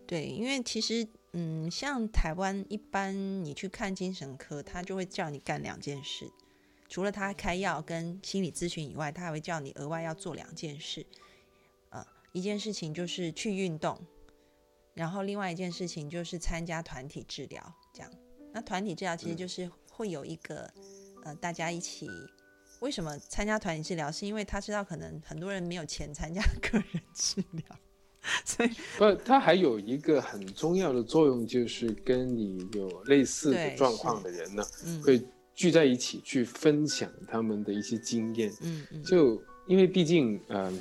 [0.06, 6.30] 对，因为其实嗯，像台湾一般你去看精神科，他就会叫你干两件事，
[6.88, 11.04] 除了他开药跟心理咨询以外，他还会叫你额外要做两件事，
[11.90, 14.00] 呃，一件事情就是去运动，
[14.98, 18.10] 然后另外一件事情就是参加团体治疗，这样。
[18.52, 20.68] 那团体治疗其实嗯就是会有一个、
[21.24, 22.08] 呃，大家一起。
[22.80, 24.10] 为什么参加团体治疗？
[24.10, 27.64] 是因为他知道可能很多人没有钱参加 个人治疗，
[28.44, 35.20] 所以不，它还有一个很重要的作用，就是跟你有类似的状况的人呢，嗯会
[35.54, 38.52] 聚在一起去分享他们的一些经验。
[38.62, 40.80] 嗯嗯，就因为毕竟，嗯、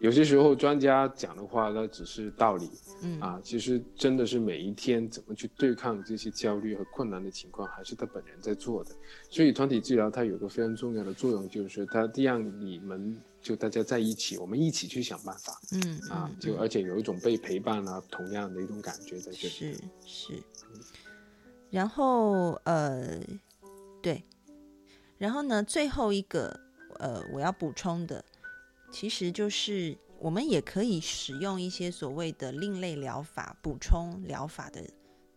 [0.00, 2.70] 有些时候专家讲的话，那只是道理
[3.02, 8.90] 嗯啊，其实真的是每一天怎么去对抗这些焦虑和困难的情况，还是他本人在做的。
[9.28, 15.60] 所以团体治疗它有个非常重要的作用，就是它让你们就大家在一起，我们一起去想办法。
[15.72, 19.54] 嗯啊嗯，就而且有一种被陪伴啊，同样的一种感觉在这里。
[19.54, 19.74] 是
[20.06, 20.42] 是，
[21.68, 23.20] 然后呃，
[24.00, 24.24] 对，
[25.18, 26.58] 然后呢，最后一个
[26.98, 28.24] 呃，我要补充的，
[28.90, 34.84] 其实就是我们也可以使用一些所谓的另类疗法、补充疗法的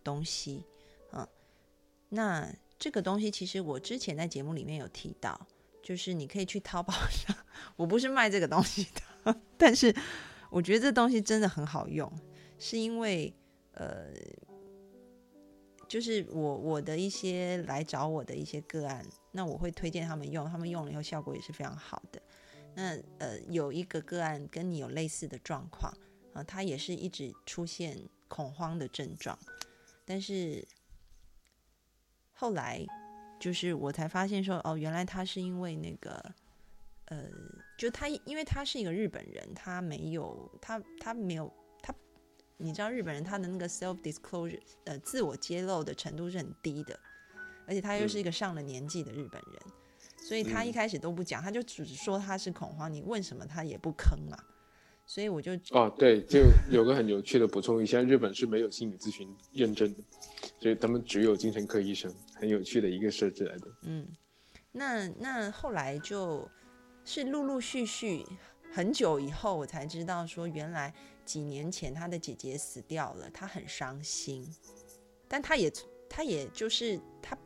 [0.02, 0.64] 东西，
[1.12, 1.26] 嗯，
[2.08, 5.46] 那这个东西其实我之前在节目里面有提到，
[5.82, 7.34] 就是你可以去淘宝上，
[7.76, 8.86] 我不是卖这个东西
[9.24, 9.94] 的， 但是
[10.50, 12.12] 我觉得这东西真的很好用，
[12.58, 13.32] 是因为
[13.72, 14.08] 呃，
[15.88, 22.20] 就是我我的一些来找我的一些个案，那我会推荐他们用，他们用了以后效果也是非常好的。
[22.74, 25.92] 那呃，有一个个案跟你有类似的状况
[26.32, 29.38] 啊，他也是一直出现恐慌的症状，
[30.04, 30.66] 但是
[32.32, 32.84] 后来
[33.38, 36.34] 就是我才发现说，哦，原来他是因为那个
[37.06, 37.28] 呃，
[37.78, 41.94] 就他因为他是一个日本人，他没有他他没有他，
[42.56, 46.98] 你知道日本人他的那个 self disclosure 呃自我揭露的程度是很低的，
[47.68, 49.62] 而且他又是一个上了年纪的日本人。
[50.26, 52.90] 所以他一开始都不讲，他就只说他是恐慌。
[52.90, 54.38] 你问什么他也不吭嘛。
[55.04, 60.00] 所以我就哦，对，就有个很有趣的补充一下，日本是没有心理咨询认证的，
[60.58, 63.66] 所以他们只有精神科医生，很有趣的一个设置来的。
[63.82, 64.08] 嗯，
[64.72, 66.48] 那那后来就
[67.04, 68.24] 是陆陆续续
[68.72, 70.94] 很久以后，我才知道说，原来
[71.26, 74.50] 几年前他的姐姐死掉了，他很伤心，
[75.28, 75.70] 但他也
[76.08, 77.36] 他也就是他。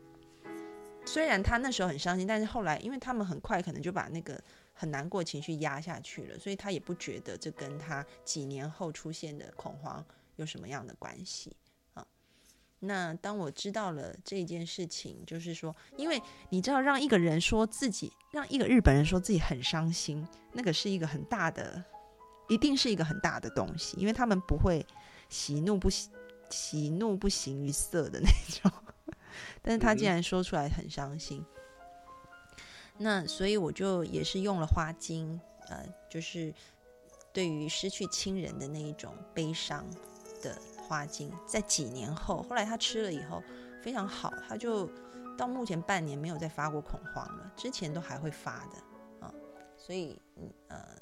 [1.09, 4.39] 虽然他那时候很伤心，但是后来，因为他们很快可能就把那个
[4.75, 10.05] 很难过情绪压下去了，所以他也不觉得这跟他几年后出现的恐慌
[10.37, 11.57] 有什么样的关系
[11.95, 12.07] 啊。
[12.81, 21.83] 那当我知道了这件事情，就是说，因为你知道，让一个人说自己，让一个日本人说自己很伤心，那个是一个很大的，
[22.51, 24.87] 一定是一个很大的东西，因为他们不会
[25.31, 26.11] 喜怒不喜
[26.51, 28.29] 喜怒不形于色的那
[28.61, 28.71] 种。
[29.63, 31.45] 但是他竟然说出来很伤心，
[32.97, 36.53] 那所以我就也是用了花精，呃，就是
[37.33, 39.87] 对于失去亲人的那一种悲伤
[40.43, 43.43] 的花精，在几年后，后来他吃了以后
[43.83, 44.91] 非常好，他就
[45.37, 49.33] 到目前半年没有再发过恐慌了，之前都还会发的啊，
[49.77, 50.21] 所以
[50.69, 50.97] 呃，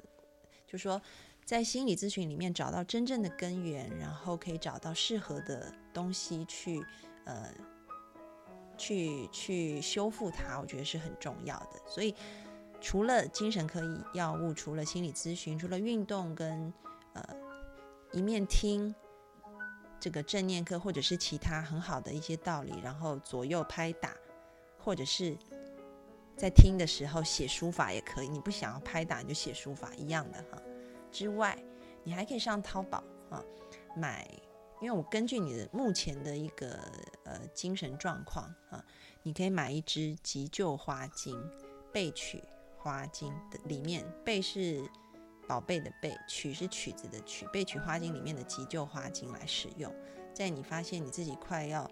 [0.67, 1.01] 就说
[1.45, 6.85] 在心理咨询里面找到真正的根源，然后可以找到适合的东西去
[7.25, 7.51] 呃。
[8.77, 11.81] 去去修复它，我觉得是很重要的。
[11.87, 12.15] 所以，
[12.81, 13.81] 除了精神科
[14.15, 16.73] 药物，除了心理咨询，除了运动跟
[17.15, 17.23] 呃
[18.13, 18.95] 一面听
[19.99, 24.15] 这个正念课，或者是其他很好的一些道理，然后左右拍打，
[24.79, 25.37] 或者是
[26.37, 28.29] 在听的时候写书法也可以。
[28.29, 30.63] 你不想要拍打，你就写书法一样的哈。
[31.11, 31.59] 之外，
[32.05, 33.43] 你还可以上淘宝啊
[33.97, 34.29] 买。
[34.81, 36.79] 因为我根据你的目前的一个
[37.25, 38.85] 呃精神状况啊，
[39.23, 41.39] 你可以买一支急救花精，
[41.93, 42.43] 贝曲
[42.77, 44.83] 花精的里面，贝是
[45.49, 49.93] 宝贝的贝，曲是曲子的曲，贝曲花精里面的急救花精来使用。
[50.35, 51.91] 在你发现你自己快要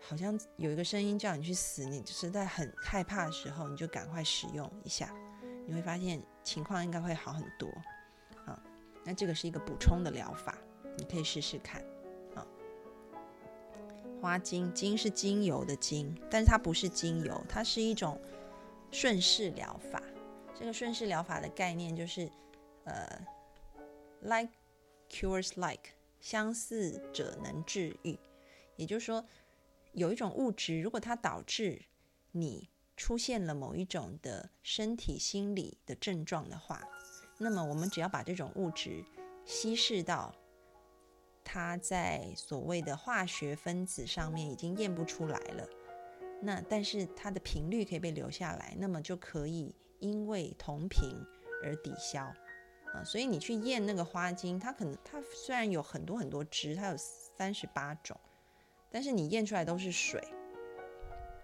[0.00, 5.14] 好像有一个声音叫你去死，你实在很害怕的时候，你就赶快使用一下，
[5.66, 7.68] 你会发现情况应该会好很多
[8.46, 8.58] 啊。
[9.04, 10.56] 那这个是一个补充的疗法，
[10.96, 11.84] 你可以试试看。
[14.20, 18.20] 花精，精是精油的精，但是它不是精油，它是一种
[18.90, 20.02] 顺势疗法。
[20.58, 22.30] 这个顺势疗法的概念就是，
[22.84, 23.06] 呃
[24.22, 24.50] ，like
[25.10, 25.90] cures like，
[26.20, 28.18] 相似者能治愈。
[28.76, 29.24] 也就是说，
[29.92, 31.82] 有一种物质，如果它导致
[32.32, 36.82] 你出现了某一种的身体、心理的症状的话，
[37.38, 39.04] 那么我们只要把这种物质
[39.44, 40.34] 稀释到。
[41.48, 45.68] 它在所谓的化学分子上面已经验不出来了，
[46.42, 51.16] 那但是它的频率可以被留下来，那么就可以因为同频
[51.62, 52.24] 而抵消
[52.92, 53.04] 啊。
[53.04, 58.18] 所以你去验那个花精，它可能它虽然有很多很多支，它有三十八种，
[58.90, 60.20] 但是你验出来都是水，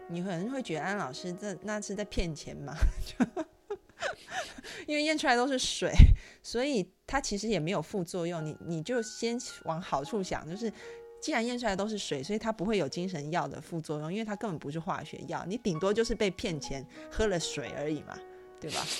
[0.08, 2.74] 你可能会觉得安老师这那是在骗钱吗？
[4.86, 5.92] 因为验出来都是水，
[6.42, 8.44] 所以它其实也没有副作用。
[8.44, 10.72] 你你就先往好处想，就是
[11.20, 18.18] 既然验出来都是水，所以它不会有精神药的副作用，因为它根本不是化学药，你顶多就是被骗钱喝了水而已嘛，
[18.60, 18.84] 对吧？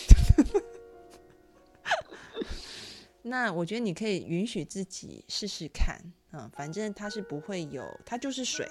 [3.22, 6.00] 那我觉得你可以允许自己试试看，
[6.32, 8.68] 嗯，反正它是不会有，它就是水，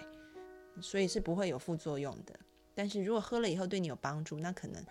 [0.82, 2.38] 所以是不会有副作用的。
[2.74, 4.84] 但是如果喝了以后对你有帮助，那可能。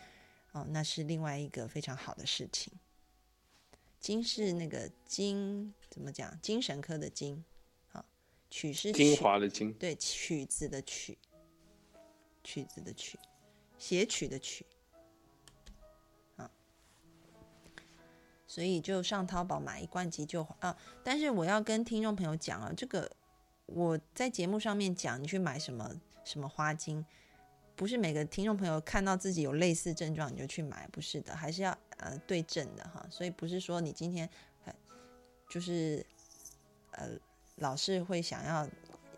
[0.52, 2.72] 哦，那是另外一个非常好的事情。
[4.00, 6.40] 精是那个精，怎么讲？
[6.40, 7.44] 精神科的精，
[7.92, 8.04] 啊，
[8.50, 11.18] 曲是精华的精，对，曲子的曲，
[12.42, 13.18] 曲子的曲，
[13.78, 14.64] 写曲的曲，
[16.36, 16.50] 啊，
[18.46, 20.76] 所以就上淘宝买一罐急救啊。
[21.04, 23.14] 但是我要跟听众朋友讲啊，这个
[23.66, 27.04] 我在节目上面讲，你去买什么什么花精。
[27.80, 33.06] 不是每个听众朋友看到自己有类似症状你就去买，不是的，还是要呃对症的哈。
[33.08, 34.28] 所以不是说你今天
[35.48, 36.04] 就是
[36.90, 37.08] 呃
[37.54, 38.68] 老是会想要，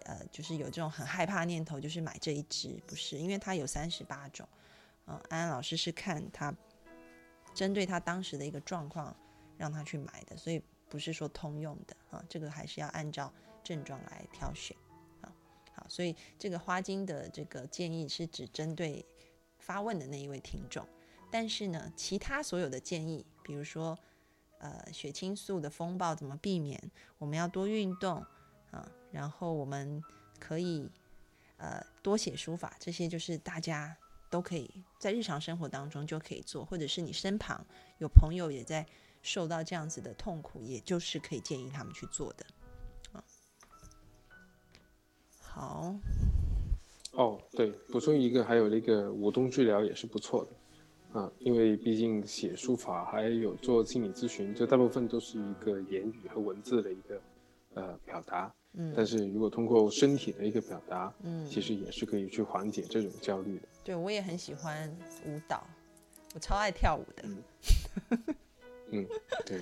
[0.04, 4.48] 呃，就是有这种很害怕念头，就是买这一支，不是，因为它有三十八种，
[5.06, 6.54] 嗯，安安老师是看他
[7.52, 9.12] 针对他当时的一个状况
[9.58, 13.34] 让他去买的，所以不是说通用的啊，这个还是要按照
[13.64, 14.76] 症状来挑选。
[15.92, 19.04] 所以这个花精的这个建议是只针对
[19.58, 20.86] 发问的那一位听众，
[21.30, 23.98] 但是呢，其他所有的建议，比如说。
[24.64, 26.80] 呃，血清素的风暴怎么避免？
[27.18, 28.24] 我们要多运动
[28.70, 30.00] 啊，然后我们
[30.38, 30.88] 可以
[31.56, 33.96] 呃多写书法，这些就是大家
[34.30, 34.70] 都可以
[35.00, 37.66] 在日常生活当中就可以做，或者是你身旁
[37.98, 38.86] 有朋友也在
[39.20, 42.46] 受到这样子的痛苦，也就是可以建议他们去做的。
[45.54, 45.94] 好，
[47.12, 51.20] 哦，对，补充一个，还有那个舞动治疗也是不错的。
[51.20, 57.20] 啊，因为毕竟写书法还有做心理咨询，这大部分都是一个言语和文字的一个
[57.74, 58.50] 呃表达。
[58.72, 63.68] 嗯，但是如果通过身体的一个表达，嗯，其实也是可以去缓解这种焦虑的。
[63.84, 64.88] 对，我也很喜欢
[65.26, 65.66] 舞蹈，
[66.34, 67.28] 我超爱跳舞的。
[68.90, 69.06] 嗯，
[69.44, 69.60] 对。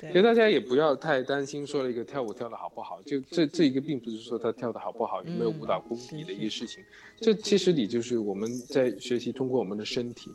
[0.00, 6.82] 其实大家也不要太担心，说了一个跳舞跳的好不好，就这这一个并不是说他跳的好不好，有没有舞蹈功底的一个事情。
[7.20, 10.30] 这其实你就是我们在学习，通过我们的身体。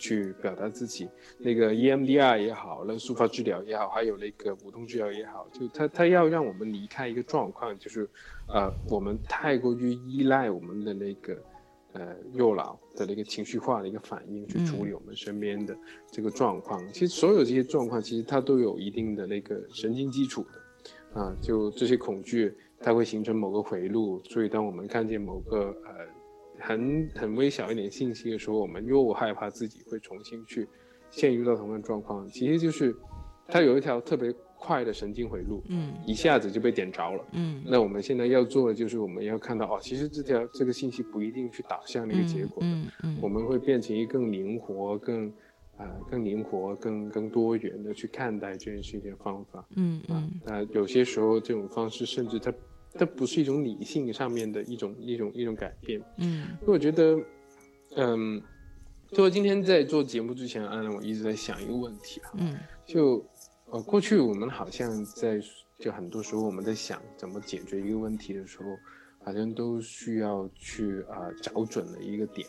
[0.00, 8.10] 去表达自己，那个 EMDR 也好，那个书法治疗也好，还有那个舞动治疗也好，就他他要让我们离开一个状况，就是，
[8.48, 11.40] 呃，我们太过于依赖我们的那个，
[11.92, 15.76] 呃，右脑的那个情绪化的一个反应去处理我们身边的
[16.10, 16.80] 这个状况。
[16.92, 26.06] 其实所有这些状况，其实它都有一定的那个神经基础的，啊，就这些恐惧，它会形成某个回路，所以当我们看见某个呃。
[26.60, 30.68] 很很微小一点信息的时候，我们又害怕自己会重新去
[31.10, 32.28] 陷入到同样状况。
[32.28, 32.94] 其实就是
[33.48, 34.32] 它有一条特别
[34.62, 37.62] 快的神经回路，嗯，一下子就被点着了，嗯。
[37.66, 43.18] 那我们现在要做的就是我们要看到哦，其实这条这个信息不一定去导向那个结果的，嗯嗯。
[43.20, 45.28] 我们会变成一个更灵活、更
[45.76, 50.30] 啊更灵活、更更多元的去看待这件事情的方法，嗯嗯。
[50.44, 52.52] 那有些时候这种方式甚至它。
[52.94, 57.18] 它不是一种理性上面的一种一种一种改变，嗯，我觉得，
[57.96, 58.38] 嗯，
[59.10, 62.54] 就我今天在做节目之前，安我一直在想一个问题啊，嗯，
[62.84, 63.24] 就
[63.72, 65.40] 呃，过去我们好像在
[65.78, 68.64] 就很多时候我们在想怎么解决一个问题的时候，
[69.24, 72.46] 好像都需要去啊找准了一个点，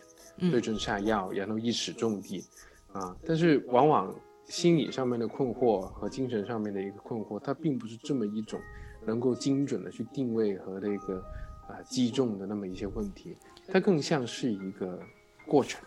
[0.50, 2.44] 对症下药，然后一矢中的，
[2.92, 4.14] 啊，但是往往
[4.44, 8.60] 心理上面的困惑和精神上面的一个困惑，它并不是这么一种。
[9.06, 11.22] 能够精准的去定位和那个
[11.68, 13.36] 啊击中的那么一些问题，
[13.68, 14.98] 它更像是一个
[15.46, 15.84] 过程，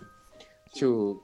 [0.72, 1.20] 就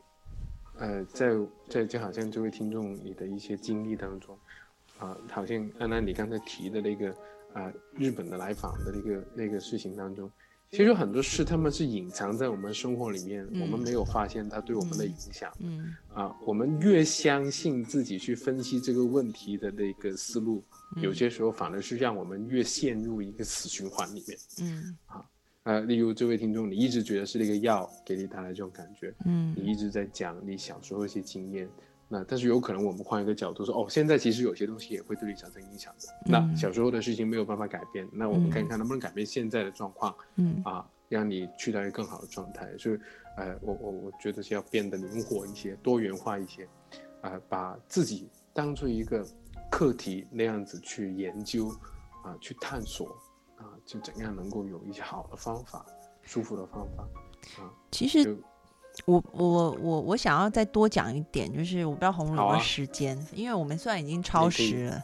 [0.80, 1.32] 呃在
[1.70, 4.38] 在就好像这位听众你的一些经历当中，
[5.00, 7.16] 啊，好像安安你刚才提的那个
[7.54, 10.30] 啊日本的来访的那个那个事情当中。
[10.72, 15.54] 其实很多事他们是隐藏在我们生活里面，我们没有发现它对我们的影响。
[15.60, 20.64] 嗯啊，我们越相信自己去分析这个问题的那个思路，
[20.96, 24.36] 有些时候反而是让我们越陷入一个死循环里面。
[24.62, 25.24] 嗯啊
[25.64, 29.14] 呃，例如这位听众，你一直觉得是那个药给你带来这种感觉。
[29.26, 31.70] 嗯，你一直在讲你小时候一些经验。
[32.10, 36.08] 那但是有可能我们换一个角度说，哦，现在其实有些东西也会对你产生影响的。
[36.26, 42.70] 那小时候的事情没有办法改变，那我们看看能不能改变现在的状况，嗯啊，让你去到一个更好的状态。
[42.78, 43.00] 所以，
[43.38, 46.68] 呃，我我我觉得是要变得灵活一些，多元化一些，
[47.22, 49.26] 啊，把自己当做一个
[49.72, 51.70] 课题那样子去研究，
[52.24, 53.16] 啊，去探索，啊，
[53.86, 55.86] 就怎样能够有一些好的方法，
[56.22, 57.04] 舒服的方法，
[57.62, 58.38] 啊，其实。
[59.06, 65.04] 我我我我想要再多讲一点，就是我不知道红有没有时间，因为我们虽然已经超时了，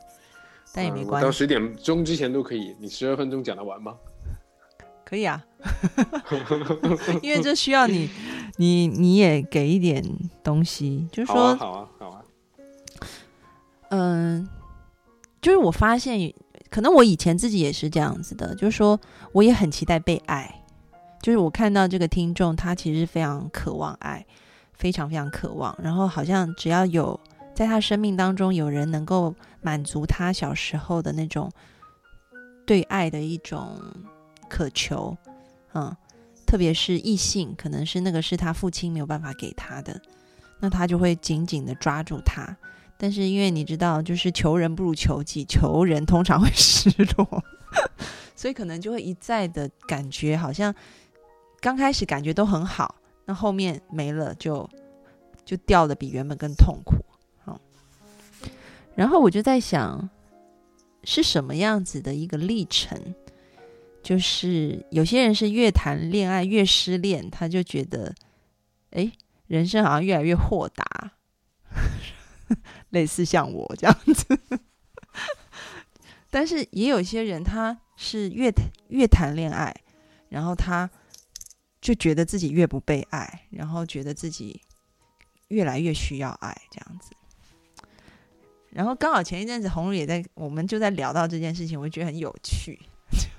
[0.71, 1.25] 但也没关系。
[1.25, 3.97] 到十点钟之前都可以，你十二分钟讲得完吗？
[5.03, 5.43] 可以啊，
[7.23, 8.07] 因为这需要你，
[8.57, 10.05] 你你也给一点
[10.43, 12.25] 东西，就是说，好啊，好啊，
[13.89, 14.47] 嗯，
[15.41, 16.31] 就是我发现，
[16.69, 18.99] 可能我以前自己也是这样子的，就是说，
[19.31, 20.55] 我也很期待被爱。
[21.21, 24.25] 就是我看到这个听众，他其实非常渴望爱，
[24.73, 25.77] 非常非常渴望。
[25.81, 27.19] 然后好像只要有
[27.53, 31.51] 在他生命当中有人能够满足他小时候的那种
[32.65, 33.77] 对爱的一种
[34.47, 35.17] 渴求，
[35.73, 35.93] 嗯，
[36.45, 39.99] 特别是异性，可能是那个是他父亲没有办法给他的，
[40.61, 42.55] 那他就会紧紧的抓住他。
[43.01, 47.43] 但是因为你知道，就是求人不如求己，求人通常会 失落，
[48.35, 50.75] 所以可能就会一再的感觉好像。
[51.61, 52.95] 刚开始感觉都很好，
[53.25, 54.69] 那后面没了就
[55.43, 56.95] 就掉的比原本更痛苦。
[57.43, 57.59] 好，
[58.95, 60.09] 然后我就在想，
[61.03, 63.13] 是什么样子的一个历程？
[64.01, 68.15] 就是有些人是越谈恋爱越失恋，他就觉得，
[68.91, 69.11] 哎，
[69.47, 71.11] 人生好像越来越豁达，
[72.89, 74.39] 类似像我这样子。
[76.31, 78.51] 但是也有些人，他是越
[78.89, 79.75] 越谈恋爱，
[80.29, 80.89] 然后他
[81.81, 84.61] 就觉得自己越不被爱，然后觉得自己
[85.47, 87.11] 越来越需要爱这样子。
[88.69, 92.79] 然后刚好前一阵子红茹也在，我们就在聊到这件事情，我觉得很有趣，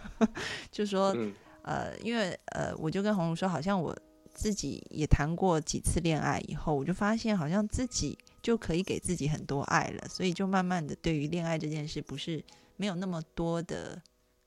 [0.72, 1.16] 就说
[1.62, 3.96] 呃，因为呃，我就跟红茹说，好像我
[4.34, 12.44] 自己也谈过几次恋爱以后，我就发现好像自己就可以给自己很多爱了，所以就慢慢的对于恋爱这件事不是。
[12.76, 14.00] 没有那么多的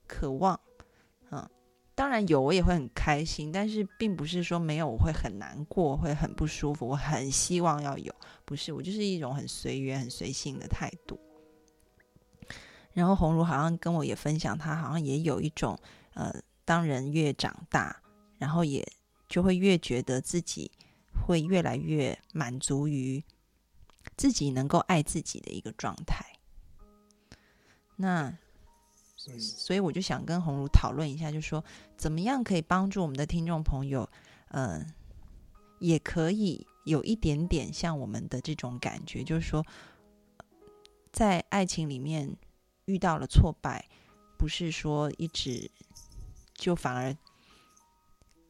[0.07, 0.59] 渴望，
[1.29, 1.47] 嗯，
[1.93, 6.87] 当然有，我也会很开心，但是并不是说没有我会很难过，会很不舒服。
[6.87, 8.11] 我很希望要有，
[8.43, 11.19] 不是我就是一种很随缘、很随性的态度。
[12.93, 15.77] 然后红茹好像跟我也分享，她好像也有一种，
[16.15, 16.33] 呃，
[16.65, 18.01] 当人越长大，
[18.39, 18.83] 然后也
[19.29, 20.71] 就会越觉得自己
[21.23, 23.23] 会越来越满足于
[24.18, 26.26] 自己能够爱自己的一个状态。
[27.95, 28.38] 那，
[29.16, 31.64] 所以我就想跟红茹讨论一下，就是说
[31.97, 34.09] 怎么样可以帮助我们的听众朋友，
[34.49, 34.86] 嗯，
[35.80, 39.66] 也可以有一点点像我们的这种感觉，就是说，
[41.11, 42.36] 在爱情里面
[42.86, 43.88] 遇到了挫败，
[44.38, 45.70] 不是说一直
[46.55, 47.16] 就反而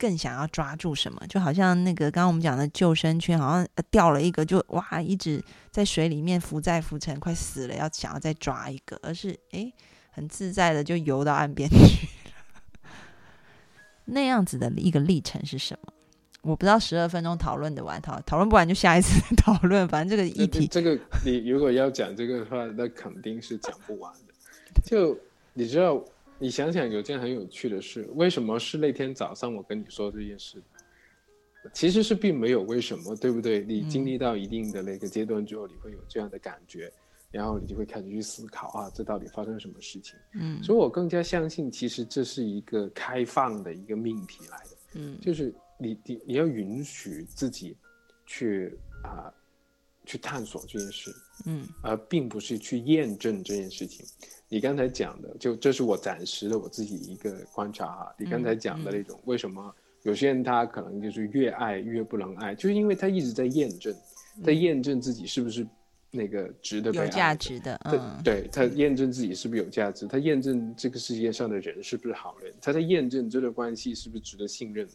[0.03, 5.41] 更想要抓住什么，就好像那个刚刚我们讲的救生圈，好像掉了一个，就哇一直。
[5.71, 9.71] 在水里面浮在浮沉，快死了，要想要再抓一个，而是哎，
[10.11, 12.91] 很自在的就游到岸边去了。
[14.05, 15.93] 那样子的一个历程是什么？
[16.41, 19.87] 我不知道十二分钟讨论的完，讨讨论不完就下一次讨论。
[19.87, 24.33] 反正这个议题，这个你如果要讲这个的话，那肯定是讲不完的。
[24.85, 25.17] 就
[25.53, 26.03] 你知道，
[26.39, 30.61] 你想想，有件很有趣的事，为什么是那天早上我跟你说这件事？
[31.71, 33.63] 其实是并没有为什么，对不对？
[33.63, 36.91] 你经历到一定的那个阶段之后，你会有这样的感觉，
[37.31, 40.19] 然后你就会开始去思考啊，这到底发生什么事情？
[40.33, 44.77] 嗯，所以我更加相信，其实这是一个开放的一个命题来的。
[44.95, 47.77] 嗯，就是你你你要允许自己
[48.25, 49.33] 去啊
[50.05, 51.15] 去探索这件事，
[51.45, 54.05] 嗯，而并不是去验证这件事情。
[54.53, 58.15] 你刚才讲的，就这是我暂时的我自己一个观察哈。
[58.19, 59.73] 你刚才讲的那种为什么？
[60.03, 63.91] 有些人他可能就是越爱越不能爱，就是因为他一直在验证，
[64.43, 65.65] 在验证自己是不是
[66.11, 74.93] 那个值得有价值的，嗯，对他验证自己是不是有价值，他验证这个世界上的人是不是好人，他在验证这段关系是不是值得信任的。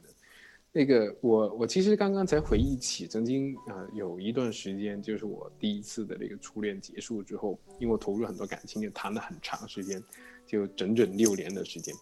[0.78, 10.00] 那个我我其实刚刚才回忆起，曾经啊有一段时间，就是我第一次的这个初恋结束之后，因为我投入很多感情，也谈了很长时间，
[10.46, 11.92] 就整整六年的时间，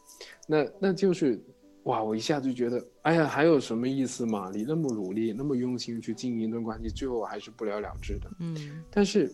[0.47, 1.41] 那那就是。
[1.87, 2.03] 哇！
[2.03, 4.51] 我一下就觉得，哎呀，还有什么意思嘛？
[4.53, 8.29] 你那么努力，那么用心去经营一段关系，最后还是不了了之的。
[8.41, 8.83] 嗯。
[8.91, 9.33] 但是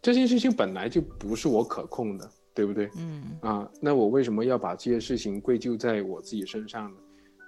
[0.00, 2.88] 这件事情本来就不是我可控的，对不对？
[2.96, 3.24] 嗯。
[3.42, 6.96] 啊，那我为什么要把这些事情归咎在我自己身上呢？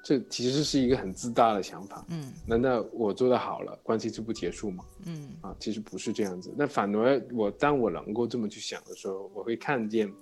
[0.05, 2.05] 这其实是一个很自大的想法。
[2.11, 2.33] 嗯。
[2.47, 4.85] 难道我做的好了，关系就不结束吗？
[5.07, 5.31] 嗯。
[5.41, 6.55] 啊，其实不是这样子。
[6.57, 10.13] 那反而我当我能够这么去想的时候，我会看见。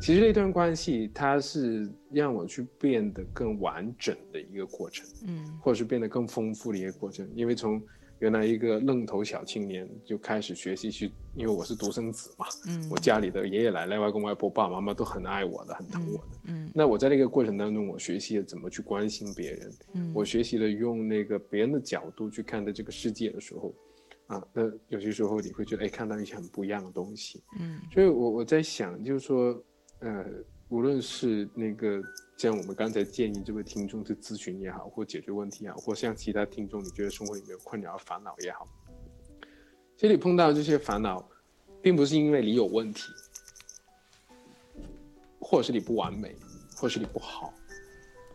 [0.00, 7.28] 其实那段关系，它是让我去变得更完整的一个过程，嗯，或者是变得更丰富的一个过程。
[7.34, 7.80] 因为从
[8.18, 16.70] 原来一个愣头小青年就开始学习去，因为我是独生子嘛，嗯，我家里的爷爷奶奶、外公外婆、爸爸妈妈都很爱我的，很疼我的，嗯。
[16.74, 23.74] 那我在那个过程当中，我学习了怎么去关心别人，嗯，我学习了用那个别人的角度去看待这个世界的时候，
[24.26, 27.80] 啊，那有些时候你会觉得，哎，看到一些很不一样的东西，嗯。
[27.92, 29.62] 所以我我在想，就是说。
[30.00, 30.22] 呃，
[30.68, 32.02] 无论是那个
[32.36, 38.66] 像我们刚才建议这位听众去咨询也好，或解决问题也好，或像其他听众你觉得生活有没有困扰、烦恼也好，
[39.96, 41.26] 其实你碰到这些烦恼，
[41.80, 43.04] 并不是因为你有问题，
[45.40, 46.34] 或者是你不完美，
[46.76, 47.54] 或是你不好，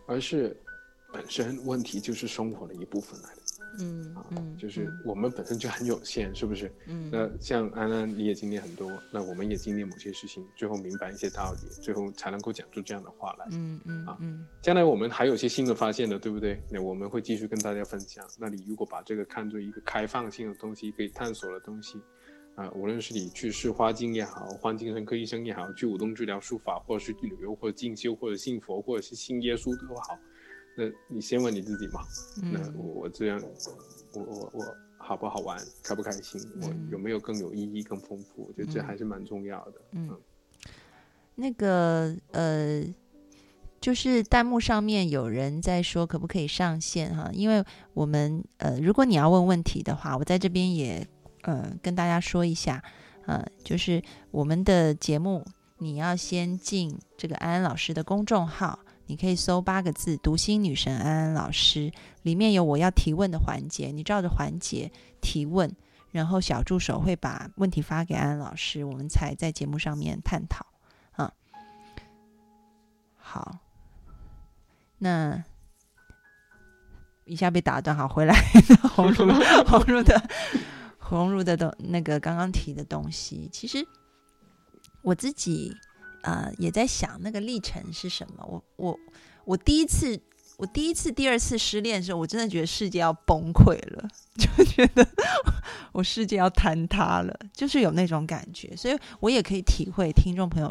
[0.06, 0.56] 而是
[1.12, 3.28] 本身问题就是生活的一部分来。
[3.78, 4.26] 嗯啊，
[4.58, 6.72] 就是我们本身就很有限，是不是？
[6.86, 13.46] 嗯，那像安安，你也经历很多，那我们也经历某些事情，最后明白一些道理，最后才能够讲出这样的话来。
[13.52, 16.60] 嗯嗯啊，嗯，将来我们还有些新的发现的，对不对？
[16.70, 18.26] 那我们会继续跟大家分享。
[18.38, 22.00] 那你如果把这个看作一个开放性的东西，可以探索的东西，
[22.56, 30.18] 啊，无论是你去试花精也好，换精神科医生也好，去舞动治疗、书法，或者是旅游，或者进修，或者信佛，或者是信耶稣都好。
[30.76, 32.00] 那你先问你自己嘛？
[32.42, 33.40] 那我我这样，
[34.14, 36.40] 我我我好不好玩，开不开心？
[36.62, 38.46] 我有没有更有意义、更丰富？
[38.48, 39.74] 我觉得这还是蛮重要的。
[39.92, 40.16] 嗯
[41.36, 42.84] 那个呃，
[43.80, 47.30] 就是弹幕上面有人在说可不可以上线哈？
[47.32, 47.64] 因为
[47.94, 51.06] 我们呃，如果你要问问题的话，我在这边也
[51.42, 52.82] 呃跟大家说一下，
[53.26, 55.42] 呃，就是我们的节目
[55.78, 58.80] 你要先进这个安安老师的公众号，
[59.10, 61.90] 你可以搜八个字“读心女神安安老师”，
[62.22, 65.74] 里面有我要提问的环节，你照着环节提问。
[66.12, 70.64] 然后小助手会把问题发给安安老师，我们才在节目上面探讨。
[71.10, 71.32] 啊，
[73.16, 73.58] 好，
[74.98, 75.42] 那
[77.24, 78.34] 一下被打断，好，回来
[78.94, 79.26] 红茹
[79.66, 80.22] 红茹的
[80.98, 83.84] 红茹的东那个刚刚提的东西，其实
[85.02, 85.76] 我自己
[86.22, 88.44] 啊也在想那个历程是什么。
[88.46, 88.98] 我我
[89.44, 90.20] 我第一次。
[90.60, 94.06] 我第一次、第二次失恋的时候，我真的觉得世界要崩溃了，
[94.36, 95.08] 就觉得
[95.90, 98.76] 我世界要坍塌了，就是有那种感觉。
[98.76, 100.70] 所以我也可以体会听众朋友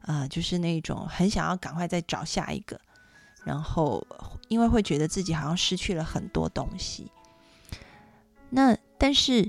[0.00, 2.80] 啊，就是那种很想要赶快再找下一个，
[3.44, 4.02] 然后
[4.48, 7.12] 因为会觉得自己好像失去了很多东西。
[8.48, 9.46] 那但是，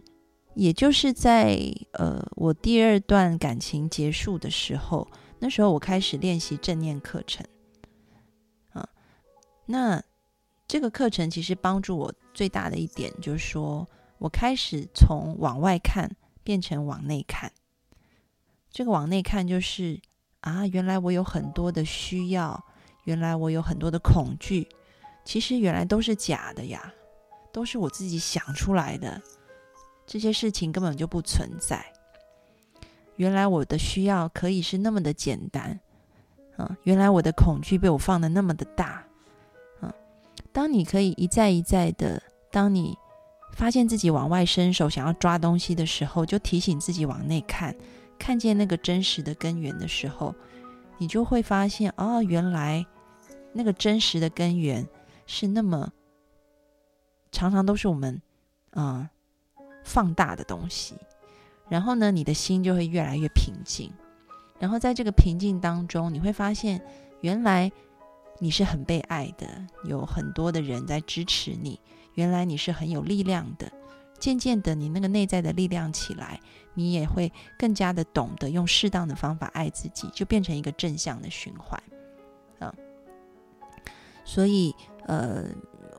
[0.53, 1.57] 也就是在
[1.93, 5.07] 呃我第二段感情结束的时候，
[5.39, 7.45] 那时候我开始练习正念课程。
[8.73, 8.87] 啊
[9.65, 10.01] 那
[10.67, 13.87] 这个课程其实帮助我最大的一点，就是说
[14.17, 17.51] 我开始从往外看变成往内看。
[18.69, 19.99] 这个往内看就是
[20.41, 22.63] 啊，原来我有很多的需要，
[23.05, 24.67] 原来我有很多的恐惧，
[25.23, 26.93] 其实原来都是假的呀，
[27.51, 29.21] 都是我自己想出来的，
[30.05, 31.85] 这些事情根本就不存在。
[33.17, 35.79] 原来我的需要可以是那么的简单，
[36.55, 39.03] 啊，原来我的恐惧被我放的那么的大。
[39.81, 39.93] 啊
[40.53, 42.21] 当你可以一再一再的，
[42.51, 42.97] 当你
[43.53, 47.75] 发现自己往外伸手想要抓东西的时候，就提醒自己往内看，
[48.17, 50.33] 看见那个真实的根源的时候，
[50.97, 52.85] 你就会发现，哦，原来
[53.53, 54.87] 那个真实的根源
[55.27, 55.91] 是那么
[57.31, 58.19] 常常都是我们
[58.71, 59.09] 啊
[59.83, 60.95] 放大的东西。
[61.69, 63.91] 然后呢，你的心就会越来越平静。
[64.59, 66.81] 然后在这个平静当中，你会发现，
[67.21, 67.71] 原来。
[68.39, 69.47] 你是很被爱的，
[69.85, 71.79] 有很多的人在支持你。
[72.13, 73.67] 原来你是很有力量的。
[74.19, 76.39] 渐渐的，你那个内在的力量起来，
[76.75, 81.81] 你也会更加的懂得用适当的方法爱自己，就变成一个正向的循环
[82.59, 82.71] 啊。
[84.23, 84.71] 所以，
[85.07, 85.45] 呃，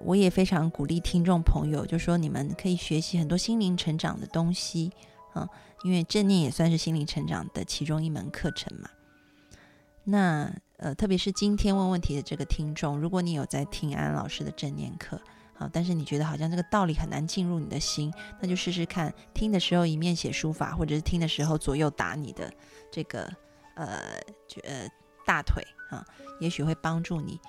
[0.00, 4.92] 我也非常鼓励听众朋友，就说你们可以学习很多心灵成长的东西
[5.32, 5.48] 啊，
[5.82, 8.88] 因为正念也算是心灵成长的其中一门课程嘛。
[10.04, 10.52] 那。
[10.80, 15.20] 呃，特别是今天问问题的这个听众，如果你有在听安老师的正念课，
[15.52, 22.48] 好，但是你觉得好像这个道理很难进入你的心，那就试试看，听的时候一面写书法，或者是听的时候左右打你的
[22.92, 23.28] 这个
[23.74, 23.98] 呃
[24.62, 24.88] 呃
[25.26, 25.60] 大腿
[25.90, 26.06] 啊，
[26.38, 27.40] 也许会帮助你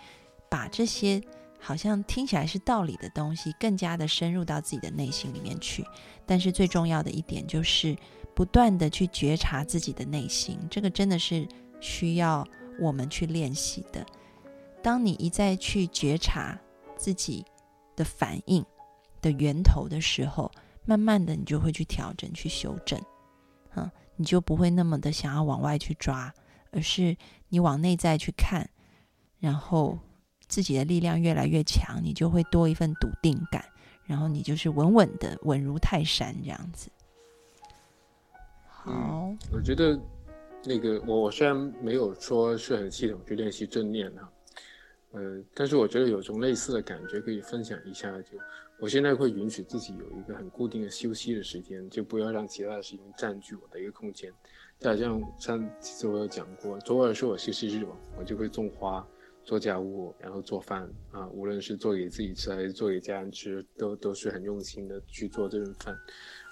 [0.49, 1.22] 把这些
[1.60, 5.86] 好像听起来是道理的东西，更加的深入到自己的内心里面去。
[6.26, 7.95] 但是最重要的一点就是
[8.36, 11.48] 不断的去觉察自己的内心，这个真的是
[11.80, 12.48] 需要。
[12.81, 14.06] 我们去练习的。
[14.81, 16.57] 当你一再去觉察
[16.95, 17.44] 自己
[17.94, 18.65] 的反应
[19.22, 20.49] 的源头的时候，
[20.86, 22.98] 慢慢的你就会去调整、去修正，
[23.76, 26.34] 嗯，你就不会那么的想要往外去抓，
[26.72, 27.18] 而是
[27.49, 28.69] 你往内在去看，
[29.40, 29.99] 然后
[30.49, 33.63] 自己的力量越来越强，你就会多一份笃定感，
[34.03, 36.89] 然后你就是稳稳的稳如泰山这样子。
[38.67, 39.97] 好，我觉得。
[40.65, 44.30] 那个我我虽然没有说是很系统去练习正念哈，
[45.11, 48.11] 呃，但是我觉得有种类似的感觉可以分享一下。
[48.23, 48.38] 就
[48.77, 54.30] 我现在会允许自己有一个很固定的休息的时间，就不要让其他的事情占据我的一个空间。
[54.80, 59.07] 就好像上次我有讲过，周二是我休息日嘛，我就会种花、
[59.49, 65.97] 做家务，然后做饭啊，无论是做给自己吃还是做给家人吃，都都是很用心的去做这顿饭。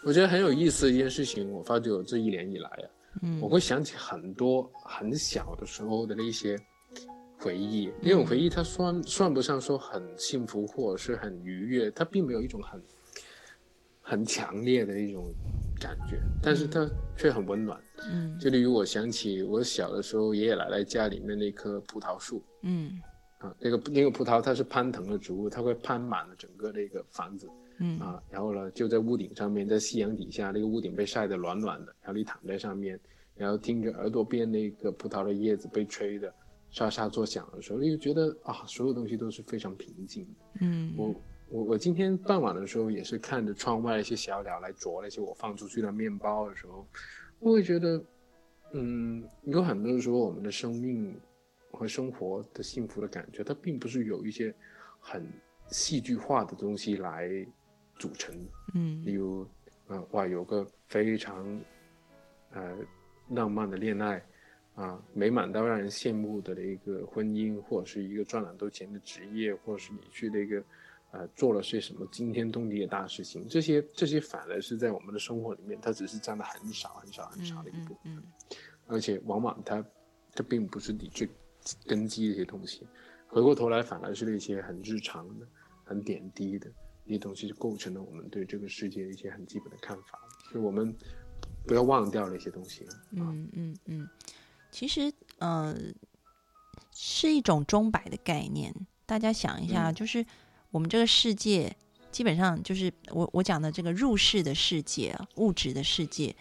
[0.03, 2.90] 我觉得很有意思的一件事情，我发觉我这一年以来啊。
[3.40, 6.57] 我会想起很多很小的时候的那些
[7.38, 12.82] 回忆，那种回忆它算算不上说很幸福或者是很愉悦，它并没有一种很
[14.02, 15.32] 很强烈的一种
[15.80, 17.80] 感觉，但是它却很温暖。
[18.10, 23.02] 嗯，就例如我想起我小的时候，爷爷奶奶家里面那棵葡萄树，嗯，
[23.40, 27.48] 啊，那个那个葡萄它是攀藤的植物，它会攀满了整个那个房子。
[27.80, 32.99] 嗯啊，然后呢，就在屋顶上面，在夕阳底下，那个屋顶被晒得暖暖的，然后你躺在上面，
[33.36, 36.34] 然后听着耳朵边那个葡萄的叶子被吹的
[36.72, 40.28] 沙沙作响的时候，你就觉得啊，所有东西都是非常平静。
[40.60, 41.15] 嗯，我
[41.49, 46.84] 我我今天傍晚的时候也是看着窗外一些小鸟来啄那些我放出去的面包的时候，
[47.40, 48.04] 我会觉得
[48.74, 51.16] 嗯，有很多时候我们的生命
[51.72, 54.54] 和生活的幸福的感觉，它并不是有一些
[55.00, 55.26] 很
[55.70, 57.30] 戏剧化的东西来
[57.98, 58.36] 组成。
[58.74, 59.48] 嗯例如，
[59.88, 61.62] 呃，哇，有个非常
[62.52, 62.78] 呃
[63.30, 64.22] 浪漫的恋爱，
[64.76, 70.64] 啊，美满到让人羡慕的一个婚姻，或者是一个赚很多钱的职业，或者是你去那个
[71.18, 78.23] 呃做了些什么惊天动地的大事情，这些这些反而是在我们的生活里面，它只是占了很少很少很少的一部分，嗯
[78.85, 79.84] 而且往往它
[80.34, 81.27] 它并不是你最
[81.85, 82.88] 根基的一些东西，
[83.27, 85.48] 回过头来反而是那些很日常的、
[85.84, 86.72] 很点滴的
[87.06, 90.19] 一些东西，就构成了我们对这个世界一些很基本的看法。
[90.49, 90.95] 所以我们
[91.65, 93.03] 不要忘掉那些东西啊。
[93.11, 94.10] 嗯嗯嗯，
[94.72, 95.76] 其实呃
[96.94, 98.73] 是一种钟摆的概念。
[99.06, 100.26] 大家想一下，嗯就是
[100.78, 101.76] 我们这个世界
[102.12, 106.36] 基本上就是我我讲的这个入世的世界啊，物质的世界，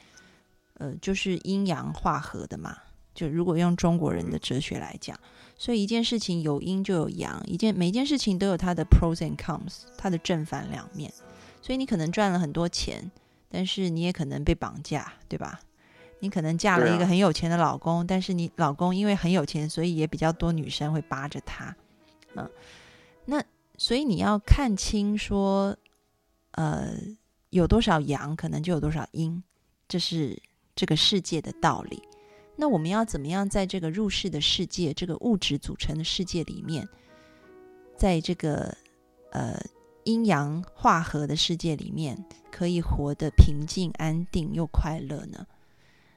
[0.74, 2.76] 呃，就是阴阳化合的嘛。
[3.14, 5.18] 就如果用中国人的哲学来讲，
[5.56, 11.10] 所以一件事情有阴就有阳，一件每一件事情都有它的 pros and cons，它的正反两面。
[11.62, 13.10] 所以你可能赚了很多钱，
[13.48, 15.58] 但是你也可能被绑架，对吧？
[16.20, 21.74] 你可能嫁了一个很有钱的老公，但是你老公因为很有钱，所以也比较多女生会扒着他。
[22.34, 22.46] 嗯，
[23.24, 23.42] 那
[23.78, 25.76] 所以你要看清说，
[26.52, 26.94] 呃，
[27.50, 29.42] 有多少阳，可能就有多少阴，
[29.86, 30.40] 这是
[30.74, 32.02] 这个世界的道理。
[32.56, 36.88] 那我们要怎么样在这个入世的世界，这个物质组成的世界里面，
[37.96, 38.74] 在这个
[39.32, 39.60] 呃
[40.04, 45.46] 阴阳化合的世界里面，可以活得平静、安定又快乐呢？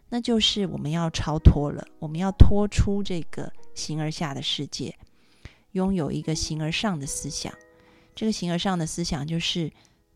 [0.07, 4.98] 那就是我们要超脱了，我们要脱出这个形而下的世界，
[5.74, 7.54] 拥有一个形而上的思想。
[8.16, 9.72] 这个形而上的思想就是，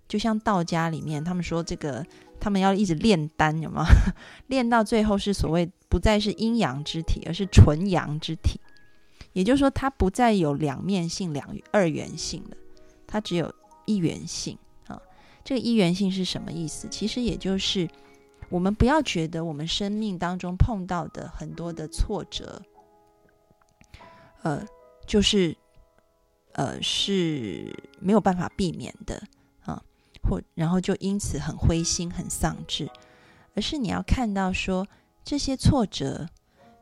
[0.07, 2.05] 就像道家里面他们说，这个
[2.39, 3.85] 他们要一直炼丹，有吗？
[4.47, 8.59] 练到最后是所谓不再是阴阳之体，而是纯阳之体。
[9.31, 12.57] 也就是说，它不再有两面性、两二元性了，
[13.07, 13.51] 它只有
[13.85, 14.57] 一元性
[14.87, 15.01] 啊。
[15.43, 16.87] 这个一元性是什么意思？
[16.89, 17.89] 其实也就是
[18.49, 22.61] 我们不要觉得我们生命当中碰到的很多的挫折，
[24.43, 24.63] 呃，
[25.05, 25.55] 就是
[26.53, 29.21] 呃是没有办法避免的
[29.65, 29.81] 啊，
[30.23, 32.89] 或然后就因此很灰心、很丧志，
[33.55, 34.87] 而是你要看到说
[35.23, 36.27] 这些挫折。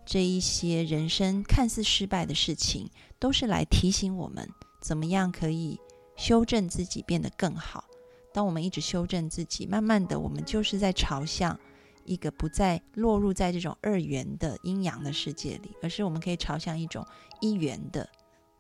[0.04, 2.90] 这一些人生看似失败的事情，
[3.20, 4.50] 都是来提醒我们
[4.82, 5.80] 怎么样可以
[6.18, 7.86] 修正自己，变得更好。
[8.34, 11.58] 当我们一直修正自己，慢慢的，我们就是在朝向
[12.06, 17.06] 一个不再落入在这种二元的阴阳的世界里，而是我们可以朝向一种
[17.40, 18.10] 一元的，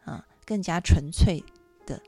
[0.05, 1.43] 啊，更加纯粹
[1.85, 2.01] 的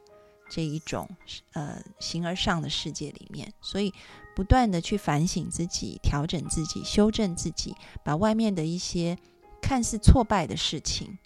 [0.49, 1.09] 这一种
[1.53, 3.53] 呃形而上的世界里面。
[3.61, 3.93] 所以，
[4.35, 9.17] 不断的去反省自己，调整自己，修正自己，把外面的一些
[9.61, 11.17] 看似挫败的事情，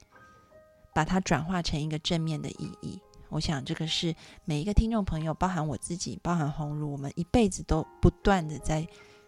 [0.94, 3.00] 把它转化成一个正面的意义。
[3.30, 4.16] 我想这个是
[4.46, 8.88] 每一个听众朋友，包含我自己，包含红茹，我们一辈子都不断的在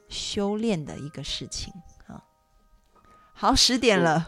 [0.10, 1.72] 修炼的一个事情
[2.08, 2.22] 啊。
[3.34, 4.28] 好，十点了，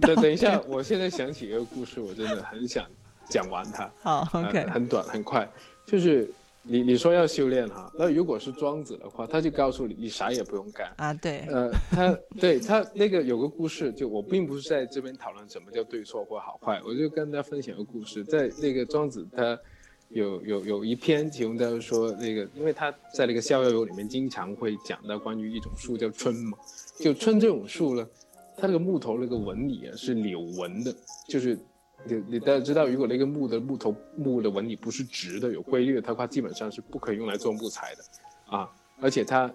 [0.00, 2.84] 等 等一下，我现在想起一个故事，我真的很想
[3.28, 3.90] 讲完它。
[4.02, 5.50] 好呃，OK，很短很快，
[5.86, 6.30] 就是
[6.62, 10.92] 你你说要修炼哈，那如果是庄子的话，他就告诉你，你啥也不用干。
[10.98, 19.58] 啊，对，呃，他对他那个有个故事，就我并不是在这边讨论什么叫对错或好坏，我就跟大家分享个故事，在那个庄子他
[20.10, 26.58] 有有有一篇其中他说那个，因为他在那个《逍遥游》里面经常会讲到关于一种树叫椿嘛，
[26.98, 28.08] 就椿这种树呢，
[28.56, 30.92] 它那个木头那个纹理啊是柳纹的，
[31.28, 31.56] 就是
[32.04, 38.68] 你你大家知道，如果那个木的木头木的纹理不是直的有规律的，它话基本上是不可以用来做木材的，啊，
[39.00, 39.48] 而且它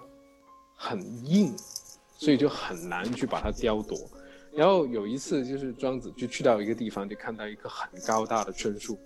[0.74, 1.54] 很硬，
[2.18, 4.00] 所以就很难去把它雕琢。
[4.54, 8.98] 然后有一次，就是庄子就去到一个地方，就看到一棵很高大的椿树，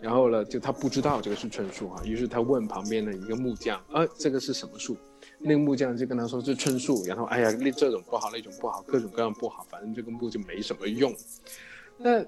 [0.00, 4.96] 然后呢，就他不知道这个是椿树啊，于是他问旁边的一个木匠，啊，这个是什么树？
[5.38, 11.14] 那个木匠就跟他说是椿树，然后哎呀，那这种不好，那种不好，各种各样不好，反正这个木就没什么用。
[11.96, 12.24] 那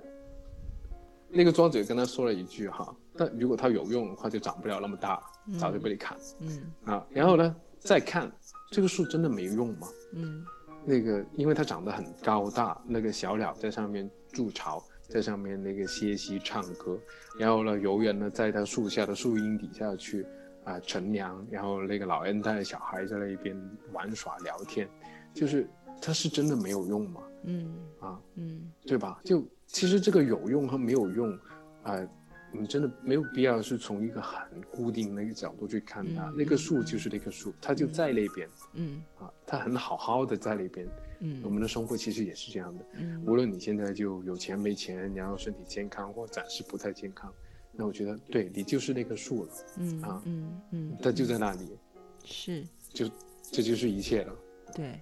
[1.29, 5.23] 那个庄子也跟他说了一句哈，但如果它有用的话，就长不了那么大，
[5.59, 7.07] 早就被你砍了、嗯啊。
[7.11, 8.31] 然后呢，再看
[8.71, 9.89] 这个树真的没用吗？
[10.13, 10.45] 嗯
[10.83, 16.97] 那个，因为它长得很高大，那个小鸟在上面筑巢，在上面那个歇息唱歌，
[17.37, 20.25] 然后呢，游人呢在他树下的树荫底下去
[20.65, 23.61] 啊、乘凉，然后那个老人带着小孩在那边
[23.93, 24.89] 玩耍聊天，
[25.35, 25.69] 就是
[26.01, 27.21] 他是真的没有用吗？
[27.43, 29.21] 嗯啊，嗯对吧？
[29.25, 31.37] 就其实这个有用和没有用，
[31.83, 32.09] 呃，
[32.53, 36.29] 你真的没有必要是从一个很固定的一个角度去看它。
[36.29, 40.87] 嗯那棵树就是那棵树，它就在那边、嗯啊，它很好好的在那边。
[41.21, 41.41] 嗯。
[41.45, 43.23] 我们的生活其实也是这样的，嗯。
[43.25, 47.33] 无论你现在就有钱没钱，然后身体健康或暂时不太健康，
[47.73, 50.23] 那我觉得对你就是那棵树了，嗯啊。
[50.25, 51.79] 嗯嗯，它就在那里，
[52.25, 52.67] 是。
[52.93, 53.09] 就
[53.43, 54.35] 这就是一切了。
[54.75, 55.01] 对。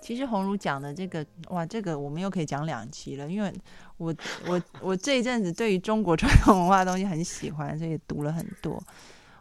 [0.00, 3.50] 其实红茹讲的这个，哇，这个我们又可以讲两期了，因为
[3.96, 4.14] 我
[4.46, 8.82] 我我这一阵子对于中国传统文化的东西很喜欢，所以读了很多。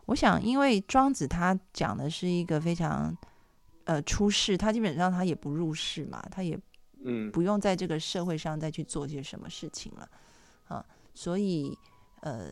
[0.05, 3.14] 我想，因为庄子他讲的是一个非常
[3.85, 6.60] 呃出世，他基本上他也不入世嘛，他也
[7.03, 10.10] 嗯不用在这个社会上再去做些什么事情了
[10.65, 11.77] 啊，所以
[12.22, 12.51] 呃，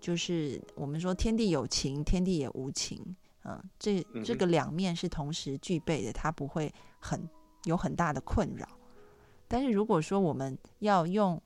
[0.00, 7.28] 就是我们说天地有情，天地也无情，啊，这这个两面是同时具备的，他不会很
[7.64, 8.66] 有很大的困扰。
[9.46, 11.40] 但是如果说我们要用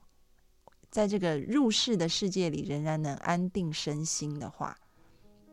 [0.90, 4.76] 在这个入世的世界里仍然能安定身心的话，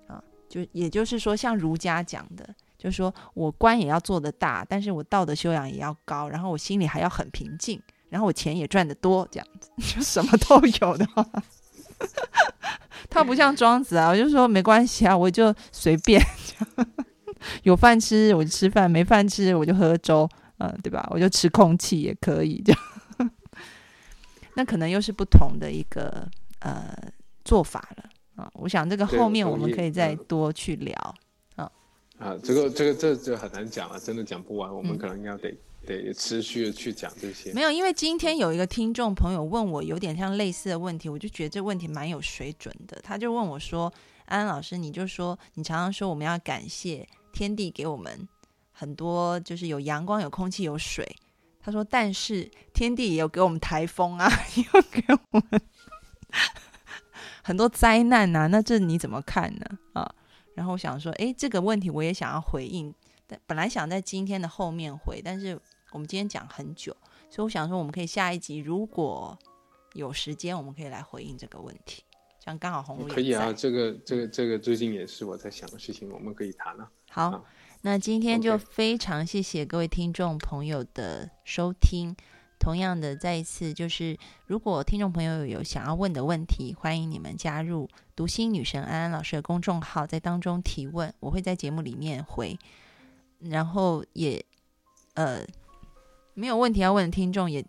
[0.05, 7.79] 啊，就也就是说，像儒家讲的，就是说我官也要做得大，但是我道德修养也要高，然后我心里还要很平静，
[8.09, 11.23] 然后我钱也赚得多，这样子就什么都有的话，
[13.07, 16.19] 他不像庄子啊，我就说没关系啊，我就随便，
[17.61, 20.27] 有饭吃我就吃饭，没饭吃我就喝粥，
[20.57, 21.07] 嗯、对吧？
[21.11, 23.31] 我就吃空气也可以，这样，
[24.55, 26.27] 那可能又是不同的一个
[26.61, 26.91] 呃
[27.45, 28.49] 做法了啊。
[28.55, 31.15] 我想这个后面我们可以再嗯多去聊。
[32.21, 35.51] 啊，这个这个这这很难讲了，真的讲不完，我们可能要得、
[35.87, 37.51] 得持续的去讲这些。
[37.51, 42.99] 没有，因为今天有一个听众朋友问我有点像类似的问题，我就觉得这问题蛮有水准的。
[43.01, 43.91] 他就问我说
[44.25, 48.27] ：“安安老师，你就说你常常说我们要感谢天地给我们
[48.71, 51.15] 很多，就是有阳光、有空气、有水。”
[51.59, 55.61] 他说：“但是天地也有给我们台风啊，也 有给我们
[57.41, 60.15] 很多灾难呐、那这你怎么看呢？”啊，
[60.55, 62.93] 然后我想说，诶，这个问题我也想要回应，
[63.25, 65.59] 但本来想在今天的后面回，但是
[65.91, 66.95] 我们今天讲很久。
[67.29, 69.37] 所以我想说，我们可以下一集如果
[69.93, 72.03] 有时间，我们可以来回应这个问题。
[72.39, 76.91] 这样刚好红可以啊，这个这个这个最近也是我在想的事情，我们可以谈啊。
[77.09, 77.45] 好好，
[77.81, 82.15] 那今天就非常谢谢各位听众朋友的收听。
[82.59, 84.15] 同样的，再一次就是，
[84.45, 87.89] 如果听众朋友有想要问的问题，欢迎你们加入
[88.21, 92.55] 读心女神安安老师的公众号，在当中提问，我会在节目里面回。
[93.39, 94.45] 然后也
[95.15, 95.39] 呃
[96.35, 97.65] 没有问题要问的听众，也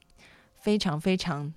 [0.61, 1.51] 非常非常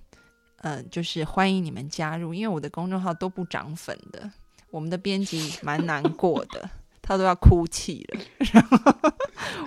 [0.60, 4.30] 呃，就是欢迎你们加入，因为我的公众号都不涨粉的，
[4.70, 6.70] 我们的编辑蛮难过的。
[7.02, 8.20] 他都要哭泣了，
[8.50, 8.78] 然后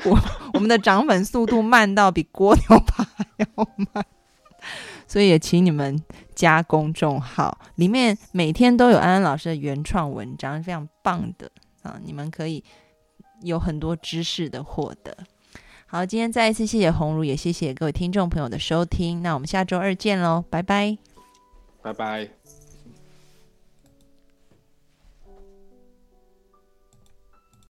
[0.05, 0.19] 我
[0.55, 3.47] 我们的涨粉速度慢到比蜗牛爬还要
[3.93, 4.03] 慢，
[5.09, 5.99] 所以也请你们
[6.35, 11.49] 加公众号，里面每天都有安安老师的原创文章，非常棒的
[11.81, 11.99] 啊！
[12.05, 12.63] 你们可以
[13.41, 15.17] 有很多知识的获得。
[15.87, 20.95] 好，今天再一次谢谢红茹，也谢谢各位听众朋友的收听，那我们下周二见喽，拜拜。
[21.81, 22.38] 拜拜。